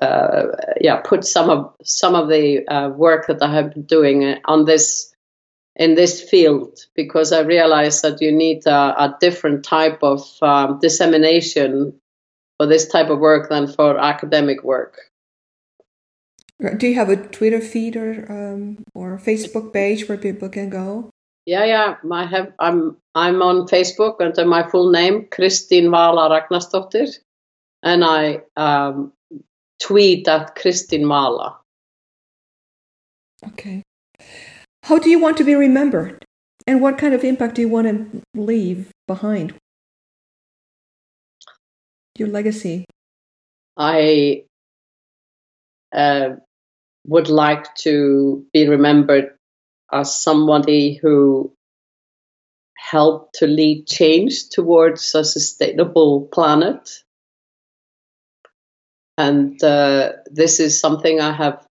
uh, 0.00 0.04
uh, 0.04 0.46
yeah, 0.80 0.96
put 0.96 1.24
some 1.24 1.50
of 1.50 1.74
some 1.84 2.14
of 2.14 2.28
the 2.28 2.64
work 2.96 3.26
that 3.28 3.42
I 3.42 3.52
have 3.54 3.74
been 3.74 3.84
doing 3.84 4.38
on 4.44 4.64
this 4.64 5.14
in 5.76 5.94
this 5.94 6.20
field 6.20 6.78
because 6.94 7.32
I 7.32 7.40
realize 7.40 8.02
that 8.02 8.20
you 8.20 8.30
need 8.32 8.66
a, 8.66 9.04
a 9.04 9.16
different 9.20 9.64
type 9.64 10.02
of 10.02 10.20
um, 10.40 10.78
dissemination 10.80 11.94
for 12.58 12.66
this 12.66 12.86
type 12.86 13.10
of 13.10 13.18
work 13.18 13.48
than 13.48 13.66
for 13.66 13.98
academic 13.98 14.62
work. 14.62 15.10
Do 16.78 16.86
you 16.86 16.94
have 16.94 17.08
a 17.08 17.16
Twitter 17.16 17.60
feed 17.60 17.96
or 17.96 18.26
um, 18.30 18.84
or 18.94 19.18
Facebook 19.18 19.72
page 19.72 20.08
where 20.08 20.18
people 20.18 20.48
can 20.48 20.70
go? 20.70 21.10
Yeah, 21.46 21.64
yeah. 21.64 21.96
I 22.10 22.26
have. 22.26 22.52
I'm 22.58 22.96
I'm 23.14 23.42
on 23.42 23.66
Facebook 23.66 24.20
under 24.20 24.46
my 24.46 24.68
full 24.70 24.90
name, 24.90 25.24
Kristín 25.24 25.90
Vala 25.90 26.30
Ragnarsdóttir, 26.30 27.18
and 27.82 28.04
I 28.04 28.42
um, 28.56 29.12
tweet 29.84 30.26
at 30.28 30.56
Kristín 30.56 31.06
Vala. 31.06 31.58
Okay. 33.46 33.82
How 34.84 34.98
do 34.98 35.10
you 35.10 35.18
want 35.18 35.36
to 35.36 35.44
be 35.44 35.54
remembered, 35.54 36.24
and 36.66 36.80
what 36.80 36.96
kind 36.96 37.12
of 37.12 37.22
impact 37.22 37.56
do 37.56 37.62
you 37.62 37.68
want 37.68 37.86
to 37.86 38.22
leave 38.34 38.90
behind? 39.06 39.54
Your 42.18 42.28
legacy. 42.28 42.86
I 43.76 44.44
uh, 45.92 46.36
would 47.06 47.28
like 47.28 47.74
to 47.86 48.46
be 48.52 48.68
remembered 48.68 49.36
as 49.92 50.16
somebody 50.16 50.94
who 50.94 51.52
helped 52.78 53.34
to 53.40 53.46
lead 53.46 53.86
change 53.86 54.48
towards 54.48 55.14
a 55.14 55.24
sustainable 55.24 56.28
planet. 56.32 56.88
And 59.16 59.62
uh, 59.62 60.12
this 60.26 60.60
is 60.60 60.80
something 60.80 61.20
I 61.20 61.32
have 61.32 61.66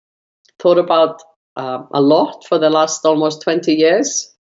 thought 0.58 0.78
about 0.78 1.22
uh, 1.56 1.84
a 1.92 2.00
lot 2.00 2.44
for 2.48 2.58
the 2.58 2.70
last 2.70 3.04
almost 3.04 3.42
20 3.42 3.74
years. 3.74 4.32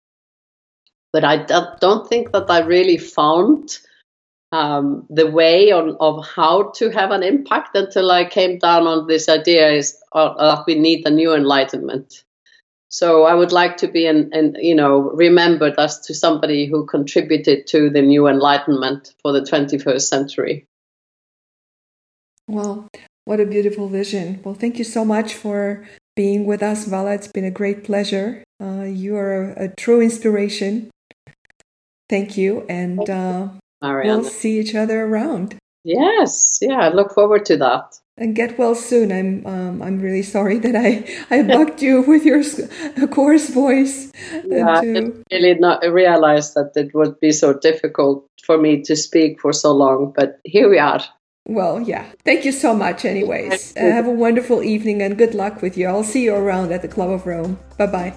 But 1.12 1.24
I 1.24 1.44
don't 1.80 2.08
think 2.08 2.32
that 2.32 2.50
I 2.50 2.60
really 2.60 2.98
found 2.98 3.78
um, 4.52 5.06
the 5.08 5.30
way 5.30 5.72
on, 5.72 5.96
of 6.00 6.26
how 6.26 6.70
to 6.76 6.90
have 6.90 7.10
an 7.10 7.22
impact 7.22 7.76
until 7.76 8.10
I 8.10 8.24
came 8.24 8.58
down 8.58 8.86
on 8.86 9.06
this 9.06 9.28
idea 9.28 9.70
is 9.70 9.96
uh, 10.12 10.34
that 10.54 10.64
we 10.66 10.74
need 10.76 11.06
a 11.06 11.10
new 11.10 11.34
enlightenment. 11.34 12.24
So 12.88 13.22
I 13.22 13.34
would 13.34 13.52
like 13.52 13.76
to 13.78 13.88
be, 13.88 14.06
and 14.06 14.56
you 14.60 14.74
know, 14.74 14.98
remembered 14.98 15.74
as 15.78 16.00
to 16.00 16.14
somebody 16.14 16.66
who 16.66 16.86
contributed 16.86 17.68
to 17.68 17.88
the 17.88 18.02
new 18.02 18.26
enlightenment 18.26 19.14
for 19.22 19.32
the 19.32 19.42
21st 19.42 20.00
century. 20.00 20.66
Well, 22.50 22.88
what 23.26 23.38
a 23.38 23.46
beautiful 23.46 23.88
vision. 23.88 24.40
Well, 24.42 24.54
thank 24.54 24.76
you 24.78 24.84
so 24.84 25.04
much 25.04 25.34
for 25.34 25.86
being 26.16 26.46
with 26.46 26.62
us, 26.64 26.84
Vala. 26.84 27.14
It's 27.14 27.28
been 27.28 27.44
a 27.44 27.50
great 27.50 27.84
pleasure. 27.84 28.42
Uh, 28.60 28.82
you 28.82 29.14
are 29.16 29.52
a, 29.52 29.64
a, 29.66 29.68
true 29.68 30.00
inspiration. 30.00 30.90
Thank 32.08 32.36
you, 32.36 32.66
and 32.68 33.08
uh, 33.08 33.48
we'll 33.80 34.24
see 34.24 34.58
each 34.58 34.74
other 34.74 35.04
around. 35.04 35.56
Yes, 35.84 36.58
yeah, 36.60 36.80
I 36.80 36.88
look 36.88 37.14
forward 37.14 37.46
to 37.46 37.56
that. 37.58 38.00
And 38.16 38.34
get 38.34 38.58
well 38.58 38.74
soon. 38.74 39.12
I'm 39.12 39.46
um, 39.46 39.80
I'm 39.80 40.00
really 40.00 40.24
sorry 40.24 40.58
that 40.58 40.76
I 40.76 41.06
I 41.30 41.42
bugged 41.42 41.80
you 41.80 42.02
with 42.10 42.24
your 42.24 42.42
coarse 43.06 43.48
voice. 43.48 44.10
Yeah, 44.44 44.64
to... 44.64 44.70
I 44.72 44.80
didn't 44.80 45.22
really 45.32 45.54
not 45.54 45.82
realize 45.84 46.52
that 46.54 46.72
it 46.74 46.92
would 46.94 47.18
be 47.20 47.30
so 47.32 47.54
difficult 47.54 48.26
for 48.44 48.58
me 48.58 48.82
to 48.82 48.96
speak 48.96 49.40
for 49.40 49.52
so 49.52 49.72
long, 49.72 50.12
but 50.14 50.40
here 50.44 50.68
we 50.68 50.78
are. 50.78 51.00
Well, 51.46 51.80
yeah. 51.80 52.06
Thank 52.24 52.44
you 52.44 52.52
so 52.52 52.74
much, 52.74 53.04
anyways. 53.04 53.76
Uh, 53.76 53.80
have 53.80 54.06
a 54.06 54.10
wonderful 54.10 54.62
evening 54.62 55.02
and 55.02 55.16
good 55.16 55.34
luck 55.34 55.62
with 55.62 55.76
you. 55.76 55.88
I'll 55.88 56.04
see 56.04 56.24
you 56.24 56.34
around 56.34 56.72
at 56.72 56.82
the 56.82 56.88
Club 56.88 57.10
of 57.10 57.26
Rome. 57.26 57.58
Bye 57.78 57.86
bye. 57.86 58.14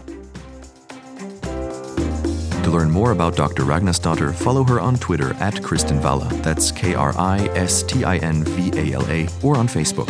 To 2.63 2.69
learn 2.71 2.91
more 2.91 3.11
about 3.11 3.35
Dr. 3.35 3.63
Ragnarsdottir, 3.63 4.33
follow 4.33 4.63
her 4.63 4.79
on 4.79 4.95
Twitter 4.97 5.33
at 5.35 5.55
Kristin 5.55 5.99
Vala. 5.99 6.29
That's 6.43 6.71
K 6.71 6.95
R 6.95 7.13
I 7.17 7.39
S 7.55 7.83
T 7.83 8.05
I 8.05 8.17
N 8.17 8.43
V 8.45 8.71
A 8.79 8.93
L 8.93 9.05
A, 9.09 9.27
or 9.41 9.57
on 9.57 9.67
Facebook. 9.67 10.09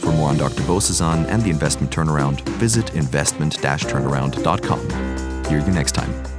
For 0.00 0.12
more 0.12 0.28
on 0.28 0.36
Dr. 0.36 0.62
Bozesan 0.62 1.26
and 1.28 1.42
the 1.42 1.50
investment 1.50 1.90
turnaround, 1.90 2.40
visit 2.58 2.94
investment 2.94 3.54
turnaround.com. 3.54 5.44
Hear 5.46 5.60
you 5.60 5.72
next 5.72 5.92
time. 5.92 6.33